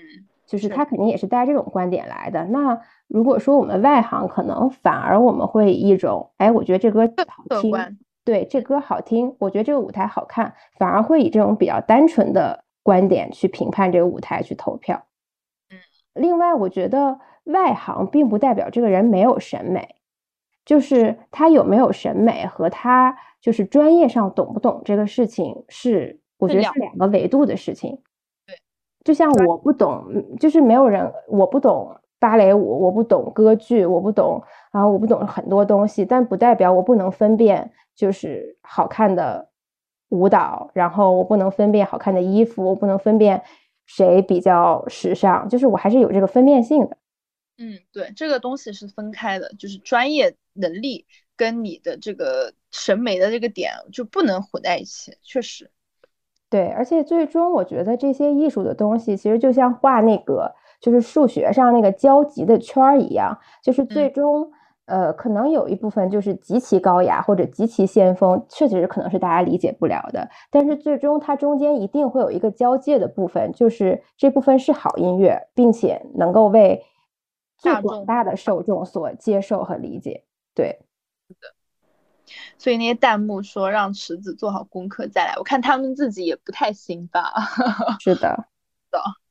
[0.47, 2.43] 就是他肯定也是带这种观点来的。
[2.45, 7.71] 那如果说我们外行，可能反而我们会一种，哎，我觉得这歌好听，
[8.25, 15.03] 对，这歌好听，我觉得这个舞台好看，反而会以这种比较单纯的观点去评判这个舞台，去投票。
[16.15, 19.95] 嗯，另外，我觉得外行并不代表这个人没有审美。
[20.65, 27.91] 就是他有没有审美和他就是专业上懂不懂这个事情是，我觉得是两个维度的事情。
[28.47, 28.55] 对，
[29.03, 30.03] 就像我不懂，
[30.39, 34.41] 就是没有人我不懂芭蕾舞，我不懂歌剧，我不懂，
[34.71, 39.47] 然后我不懂很多东西，但不代表我不能分辨就是好看的
[40.09, 43.43] 舞蹈，然后我不能分辨好看的衣服，我不能分辨
[43.85, 46.97] 谁比较时尚，就是我还是有这个分辨性的。
[47.57, 51.05] 嗯，对，这个东西是分开的，就是专业能力
[51.37, 55.71] 跟你的这个审美的这个点就不能混在一起，确实。
[56.49, 64.51] 对，而且最终我觉得这些艺术的东西其实就像画那个就是数学上那个交集的圈儿一样，就是最终
[64.85, 76.83] 呃可能有一部分就是极其高雅或者极其先锋，确实是可能是大家理解不了的，但是最终它中间一定会有一个交界的部分，就是这部分是好音乐，并且能够为。
[77.57, 80.77] 最广大的受众所接受和理解，对。
[82.57, 87.31] 所以那些弹幕说让池子做好功课再来，我看他们自己也不太行吧。
[88.03, 88.45] 是的，的，
[88.91, 89.24] 对。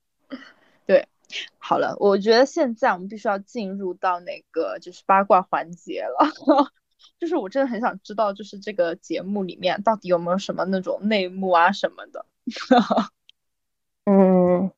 [1.59, 6.29] 好了，我觉得现在我们必须要进入到那个就是八卦环节了。
[7.19, 12.27] 就是我真的很想知道，就是这个节目里面到底有没有什么那种内幕啊什么的。
[14.07, 14.71] 嗯。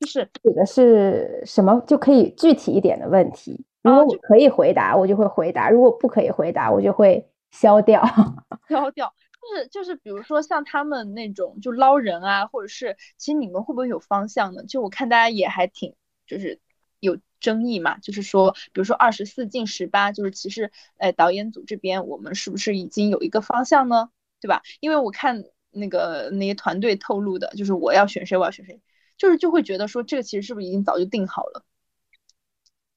[0.00, 3.64] 就是指的是什么就可以具体一点的问题。
[3.82, 8.02] 如果我可以回答，我就会回答；如果不可以回答，我就会消掉。
[8.68, 14.64] 消掉，就是就是，比如说像他们那种就捞人啊，或者是，其实你们会不会有方向呢？
[14.64, 15.94] 就我看大家也还挺
[16.26, 16.60] 就是
[17.00, 24.10] 有争议嘛，就是说，比如说二十四进十八，就是其实，哎，导演组这边我们是不是已经有一个方向呢？
[24.40, 24.62] 对吧？
[24.80, 28.80] 因为我看那个那些团队透露的，就是我要选谁，我要选谁。
[29.18, 31.64] 就是就会觉得说这个其实是不是已经早就定好了？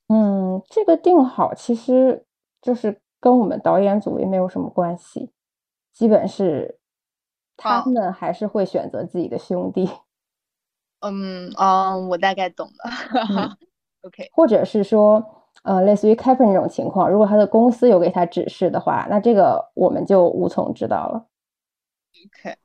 [0.08, 2.26] 嗯，这个定好其实
[2.62, 5.30] 就是跟我们导演组也没有什么关系，
[5.96, 6.78] 基本是
[7.58, 9.90] 他们还是会选择自己的兄弟。
[11.00, 13.58] 嗯嗯，我大概懂了。
[14.02, 15.24] OK，或者是说，
[15.64, 21.28] 呃，类似于 Kevin 这种情况，如果他的公司有给他指示的话，那这个我们就无从知道了。
[22.26, 22.58] OK。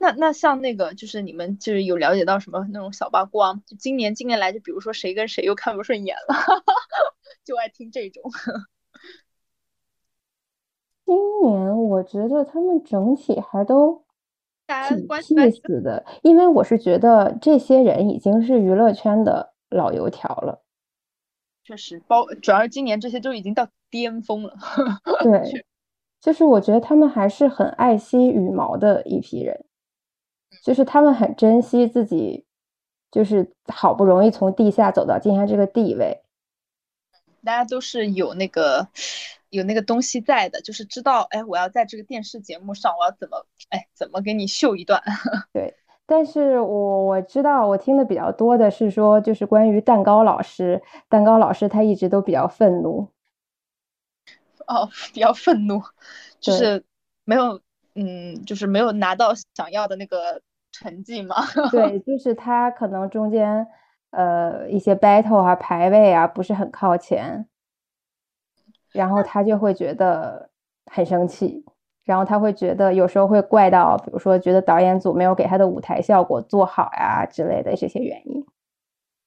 [0.00, 3.54] 那那像那个，就是你们就是有了解到什么那种小八卦？
[3.66, 6.34] 就今年今年来，就比如说谁跟谁又看不顺眼了，
[7.44, 8.22] 就爱听这种。
[11.08, 14.04] 今年我觉得他们整体还都
[14.86, 20.60] 挺 peace 的，因为我是觉得这些人已经是娱乐圈的老油条了。
[21.64, 24.54] 确实，包主要是今年这些都已经到巅峰了。
[25.24, 25.64] 对，
[26.20, 29.64] 就是我觉得他们还是很爱惜羽毛的一批人。
[30.62, 32.44] 就是他们很珍惜自己，
[33.10, 36.20] 就是好不容易从地下走到今天这个地位，
[37.44, 38.88] 大家都是有那个
[39.50, 45.02] 有那个东西在的，就是知道，哎，我要在这个电视节目上，我要怎么，哎，怎么给你秀一段？
[45.52, 45.74] 对，
[46.06, 53.08] 但是我我知道，我听的比较多的是说，就是关于蛋糕老师，蛋糕老师他一直都比较愤怒，
[54.66, 55.82] 哦，比较愤怒，
[56.40, 56.84] 就是
[57.24, 57.60] 没有。
[58.00, 61.34] 嗯，就是没有拿到想要的那个成绩嘛。
[61.72, 63.66] 对，就是他可能中间
[64.10, 67.46] 呃一些 battle 啊排位啊不是很靠前，
[68.92, 70.50] 然后他就会觉得
[70.86, 71.64] 很生气，
[72.04, 78.44] 然后他会觉得有时候会怪到，比如说觉得导演组没有给他的舞台效果做好呀之类的这些原因。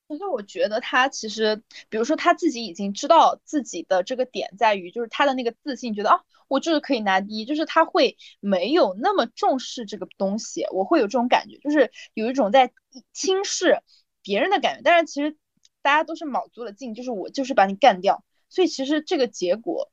[0.07, 6.21] 其实我觉得他其实，比如说他自己已经知道自己的这个点在于，就是他的那个自信，觉得啊。
[6.49, 12.73] 我就是可以拿第一，就是他会没有那么重视这个东西，我会有这种感觉，就是有一种在
[13.13, 13.79] 轻视
[14.23, 14.81] 别人的感觉。
[14.83, 15.35] 但是其实
[15.81, 18.23] 大家都是卯足了劲，就是我就是把你干掉。
[18.49, 19.89] 所以其实这个结果，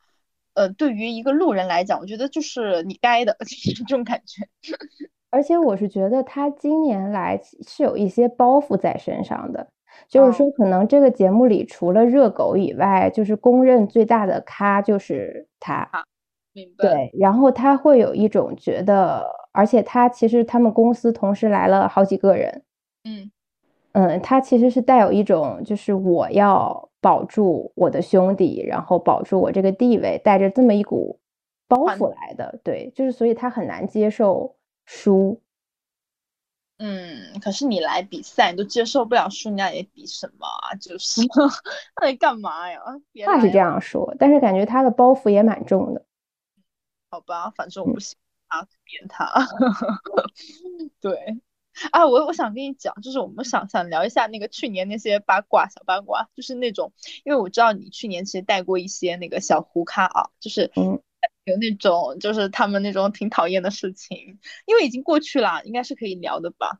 [0.55, 4.49] 呃，对于一个路人来讲，我觉得就是你该的 就是这种感觉。
[5.31, 9.69] 而且我是觉得他今年来是有一些包袱在身上的，
[10.09, 15.89] 就是说，可能这个节目里除了热狗以外，就是公认最大的咖就是他。
[16.55, 16.89] 明白。
[16.89, 22.65] 对，然后他会有一种觉得，而且他其实他们公司同时来了好几个人。
[23.05, 23.31] 嗯
[23.99, 31.19] 嗯，他其实是带有一种，就是我要保住我的兄弟，然后保住我这个地位，带着这么一股
[31.67, 32.61] 包袱来的。
[32.63, 35.43] 对，就是所以他很难接受输。
[36.79, 40.77] 嗯，可是你来比赛，你都接受不了输，你也比什么啊？
[40.81, 41.21] 就是
[42.01, 42.81] 那你干嘛呀？
[43.27, 46.05] 话是这样说，但是感觉他的包袱也蛮重的。
[47.11, 48.15] 好吧，反正我不喜
[48.47, 49.45] 欢扁他。
[51.03, 51.37] 对，
[51.93, 56.93] 啊，我我想跟你讲，就是我们想想聊一下那个去年那些八卦小八卦，就是那种，
[57.25, 61.01] 因为我知道你去年其实带过一些那个小胡咖啊，就是嗯。
[61.45, 66.79] 有那种就是他们那种挺讨厌的事情，因为已经过去了，应该是可以聊的吧？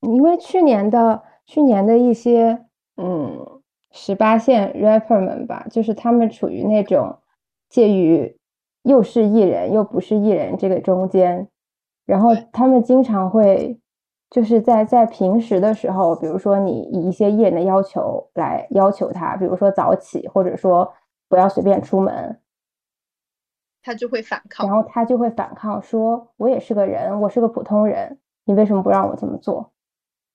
[0.00, 2.64] 因为去年的去年的一些
[2.96, 3.60] 嗯
[3.90, 7.18] 十八线 rapper 们吧，就是他们处于那种
[7.68, 8.38] 介于
[8.84, 11.48] 又是艺人又不是艺人这个中间，
[12.08, 13.78] 然后他们经常会
[14.30, 20.90] 就是在在平时的时候，比如说你以一些艺人的要求来要求他，比如说早起，或者说
[21.28, 22.40] 不要随便出门。
[23.82, 29.70] 他就会反抗，然后他就会反抗，说我也是个人，我是个普通人，你为什么不让我这么做？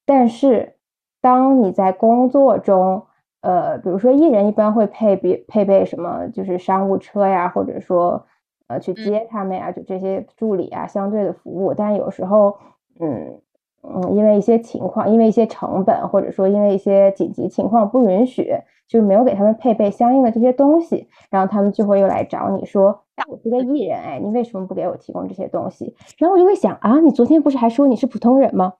[0.05, 0.75] 但是
[1.21, 3.07] 当你在工作中，
[3.41, 8.23] 呃，比如说艺人一般会配备配备什么，就是商务车呀，或者说
[8.67, 11.73] 呃去接他们呀，就这些助理啊，相对的服务。
[11.73, 12.57] 但有时候，
[12.99, 13.39] 嗯
[13.83, 18.49] 嗯，因为一些情况，因为一些成本，或者说因为一些紧急情况不允许，
[18.87, 23.01] 就是没有给他们配备相应的这些东西，然后他们就会又来找你说。
[23.27, 25.95] 我是个艺人，哎，你为什么不给我提供这些东西？
[26.17, 28.73] 然后我就会想啊，你昨天不是还说你是普通人吗？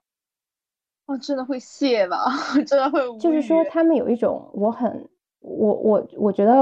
[1.06, 2.18] 哦，真的会谢吧？
[2.66, 3.00] 真的会。
[3.20, 5.08] 就是说，他们有一种我很
[5.42, 6.54] 我我我觉得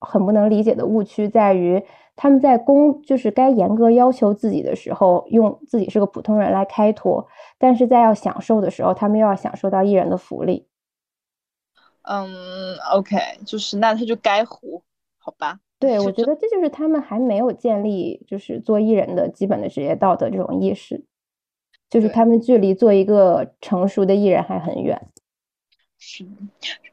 [0.00, 1.82] 很不能理解的误区，在于
[2.16, 7.26] 他们在公就是该严格要求自己的时候，用自己是个普通人来开脱；
[7.58, 10.66] 但是在要享受的时候，他们又要享受到艺人的福利。
[12.02, 14.82] 嗯，OK，就是那他就该糊，
[15.18, 15.60] 好吧？
[15.78, 21.04] 对，我觉得这就是他们还没有建立，就是做艺人的基本的职业道德这种意识，
[21.88, 25.08] 就是他们距离做一个成熟的艺人还很远。
[26.02, 26.26] 是，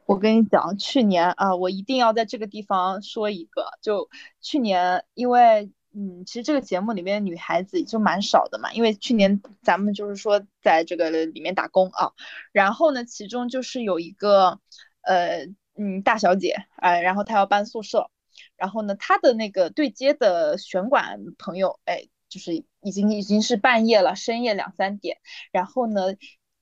[0.05, 4.09] 我跟你讲，去年啊，我一定要在这个地方说一个，就
[4.41, 12.11] 去年，因为嗯，其实这个节目里面女孩子就蛮少的嘛，因为去年咱们就是说在这个里面打工啊，
[12.51, 14.59] 然后呢，其中就是有一个
[15.01, 15.47] 呃
[15.77, 18.11] 嗯大小姐，哎，然后她要搬宿舍。
[18.55, 25.17] 然后呢，她的那个对接的选管朋友，哎，就是已经已经是半夜了，深夜两三点。
[25.51, 26.01] 然后呢，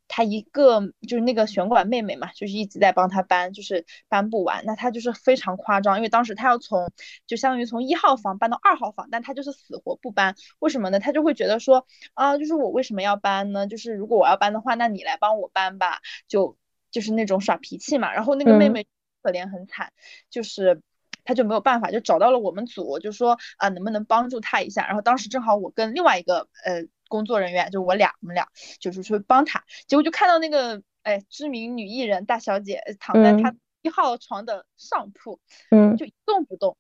[0.08, 4.64] 他一个就是那个选管妹妹嘛，就是一直在帮他搬，就是搬不完。
[4.66, 6.92] 那他就是非常夸张，因为当时他要从
[7.28, 10.36] 就相当于从一号房搬到二号房，但他就是死活不搬。
[10.60, 11.00] 为什么呢？
[11.00, 13.68] 他就会觉得说啊，就是我为什么要搬呢？
[13.68, 16.58] 就是如果我要搬的话，那你来帮我搬吧，就
[16.92, 18.14] 就是那种耍脾气嘛。
[18.14, 18.86] 然后那个妹妹
[19.22, 19.92] 可怜很惨，
[20.30, 20.82] 就是。
[21.28, 24.86] 他就没有办法，就找到了我们组，就说啊，能不能帮助他一下？
[24.86, 28.48] 然后当时正好我跟另外一个呃工作人员，就我俩，我们俩
[28.80, 29.64] 就是去帮他。
[29.88, 35.40] 结果就看到那个哎知名女艺人大小姐躺在她一号床的上铺，
[35.72, 36.78] 嗯，就一动不动。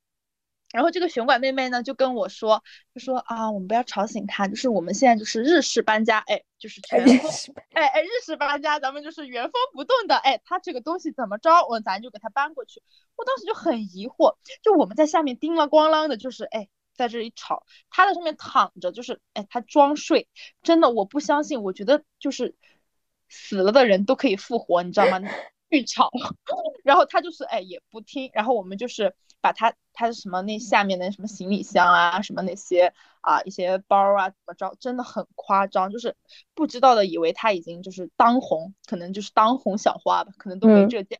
[0.74, 2.62] 然后这个熊管妹妹呢就跟我说，
[2.94, 12.82] 就说啊，我们不要吵醒她，就是我们现在就是日式搬家，哎，就是全封，哎哎，日式搬家，咱们就是原封不动的，哎，她这个东西怎么着，我咱就给她搬过去。
[13.16, 20.28] 我当时就很疑惑，就我们在下面叮了咣啷的，就是哎，在这里吵，他在上面躺着，就是哎，他装睡，
[20.64, 22.56] 真的我不相信，我觉得就是
[23.30, 25.20] 死了的人都可以复活，你知道吗？
[25.70, 26.12] 巨吵，
[26.84, 36.16] 然后他就是哎也不听，然后我们就是把他他什么那下面的什么行李箱啊，什么那些啊一些包啊怎么着，真的很夸张，就是
[36.54, 41.20] 不知道的以为他已经就是当红，可能就是当红小花吧，可能都没这件。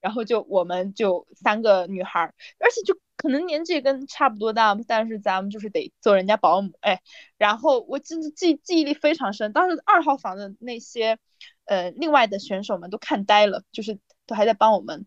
[0.00, 2.22] 然后就我们就三个女孩，
[2.58, 7.00] 而且就可能年纪跟差不多大，但是咱们就是得做人家保姆哎。
[7.38, 11.18] 然后我记记记忆力非常深，当时二号房的那些。
[11.64, 15.04] 呃，另外的选手们都看呆了，就是都还在帮我们，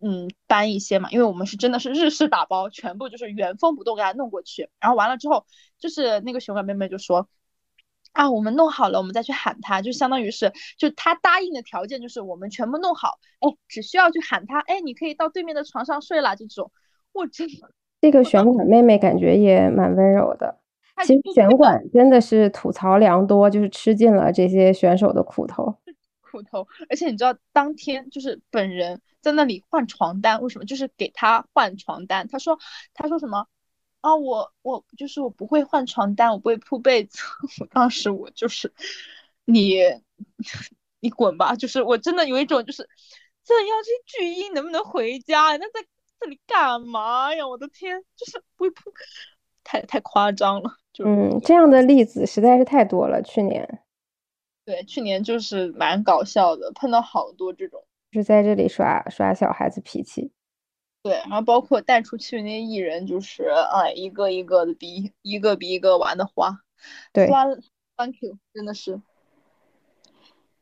[0.00, 4.68] 嗯，搬一些嘛，因为我们是真的是日式打包，全部就是原封不动给他弄过去。
[4.80, 5.46] 然后完了之后，
[5.78, 7.28] 就是那个选管妹妹就说，
[8.10, 16.72] 啊，我们弄好了，我们再去喊他，就相当于是，就他答应的条件就是我们全部弄好，哎，只需要去喊他，哎，你可以到对面的床上睡了，这种。
[17.12, 20.58] 我真的，这个选管妹妹感觉也蛮温柔的。
[21.04, 25.76] 其实选管真的是吐槽良多，就是吃尽了这些选手的苦头。
[26.20, 30.64] 苦头，而且你知道当天就是本人在那里换床单，为什么？
[30.64, 32.26] 就是给他换床单。
[32.28, 32.58] 他说
[32.94, 33.46] 他说什么
[34.00, 34.14] 啊？
[34.16, 37.18] 我我就是我不会换床单，我不会铺被子。
[37.60, 38.72] 我当时我就是
[39.44, 39.78] 你
[41.00, 41.54] 你滚吧！
[41.56, 42.88] 就是我真的有一种就是
[43.44, 45.56] 这要是巨婴能不能回家？
[45.56, 45.84] 那在
[46.22, 47.46] 这里干嘛呀？
[47.46, 48.92] 我的天，就是不会铺，
[49.64, 50.70] 太太夸张了。
[50.92, 53.20] 就嗯，这样的例子实在是太多了。
[53.22, 53.80] 去年。
[54.64, 60.30] 对，去年就是蛮搞笑的，碰到好多这种，就是在这里耍耍小孩子脾气。
[61.02, 66.60] 对，然后包括带出去那些艺人，就是哎，一个一个的比一个比一个玩的花。
[67.12, 67.26] 对
[67.96, 69.02] ，Thank you，真的是。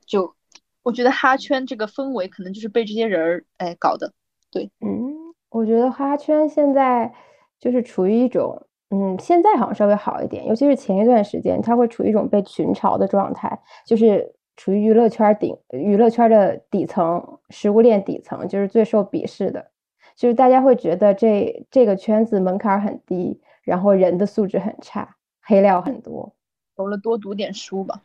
[0.06, 0.34] 就
[0.82, 4.14] 我觉得哈圈这个氛围，可能就是被这些人儿哎搞的。
[4.50, 5.14] 对，嗯，
[5.50, 7.12] 我觉得花圈现在
[7.58, 8.66] 就是处于一种。
[8.92, 19.70] 嗯，现在好像稍微好一点，尤其是前一段时间，它会处于一种被群嘲的状态，就是处于娱乐圈顶、娱乐圈的底层、食物链底层，就是最受鄙视的，
[20.16, 26.34] 就是大家会觉得这这个圈子门槛很低，然后人的素质很差，黑料很多。
[26.74, 28.02] 读了多读点书吧，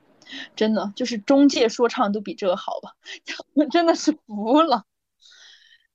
[0.56, 2.92] 真的就是中介说唱都比这个好吧，
[3.56, 4.84] 我 真的是服了。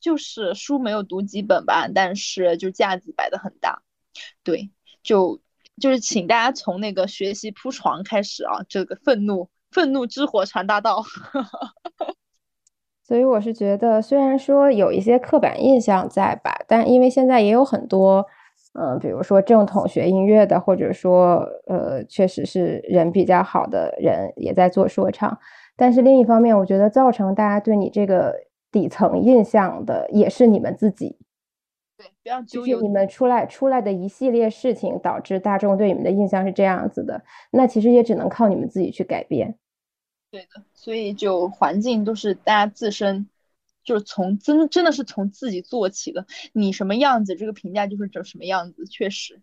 [0.00, 3.82] 就是书没有读几本吧，但是就架子摆的很大，
[4.42, 4.70] 对。
[5.02, 5.40] 就
[5.80, 11.02] 就是请大家从那个学习铺床开始啊，这个愤怒愤怒之火传大道。
[13.02, 18.24] 所以我是觉得，虽然说有一些刻板印象在吧，但因为现在也有很多，
[18.74, 25.36] 嗯，比如说正统学音乐的，或者说呃，确实是人比较好的人也在做说唱。
[25.76, 28.34] 但是另一方面，我觉得造成大家对你这个
[28.70, 31.16] 底层印象的，也是你们自己。
[31.96, 37.22] 对，不要就是你们出来出来的一系列事情，导致大众对你们的印象是这样子的。
[37.50, 39.58] 那其实也只能靠你们自己去改变。
[40.30, 43.28] 对的，所以就环境都是大家自身，
[43.84, 46.24] 就是从真真的是从自己做起的。
[46.52, 48.86] 你什么样子，这个评价就是这什么样子。
[48.86, 49.42] 确实，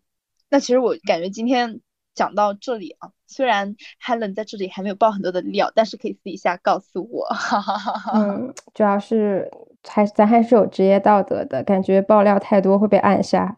[0.50, 1.82] 那其实我感觉今天
[2.18, 7.30] 讲到这里啊，虽然 Helen 在这里还没有爆很多的料，但是可以私底下告诉我。
[8.14, 9.50] 嗯，主要是。
[9.90, 13.58] 还咱还是有职业道德的，感觉爆料太多会被暗杀。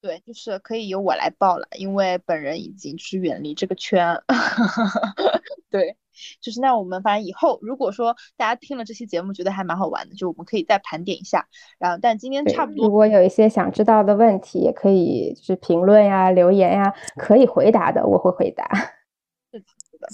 [0.00, 4.22] 对，就是可以由我来爆了，因为本人已经是远离这个圈。
[5.68, 5.96] 对，
[6.40, 11.46] 就是那我们反正以后如果说大家听了这期节目觉得还蛮好玩的，就我们可以再盘点一下。
[11.78, 12.86] 然后，但今天差不多。
[12.86, 18.64] 如果有一些想知道的问题，也可以就是评论呀、留言呀，可以回答的，我会回答。
[19.52, 19.58] 是
[19.98, 20.08] 的。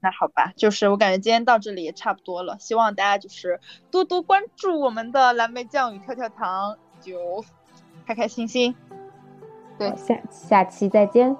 [0.00, 3.60] 那好吧，就是我感觉今天到这里也差不多了，希望大家就是
[3.90, 7.44] 多多关注我们的蓝莓酱与跳跳糖，就
[8.06, 8.74] 开开心心。
[9.76, 11.36] 对，下下期再见。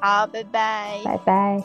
[0.00, 1.62] 好，拜拜，拜拜。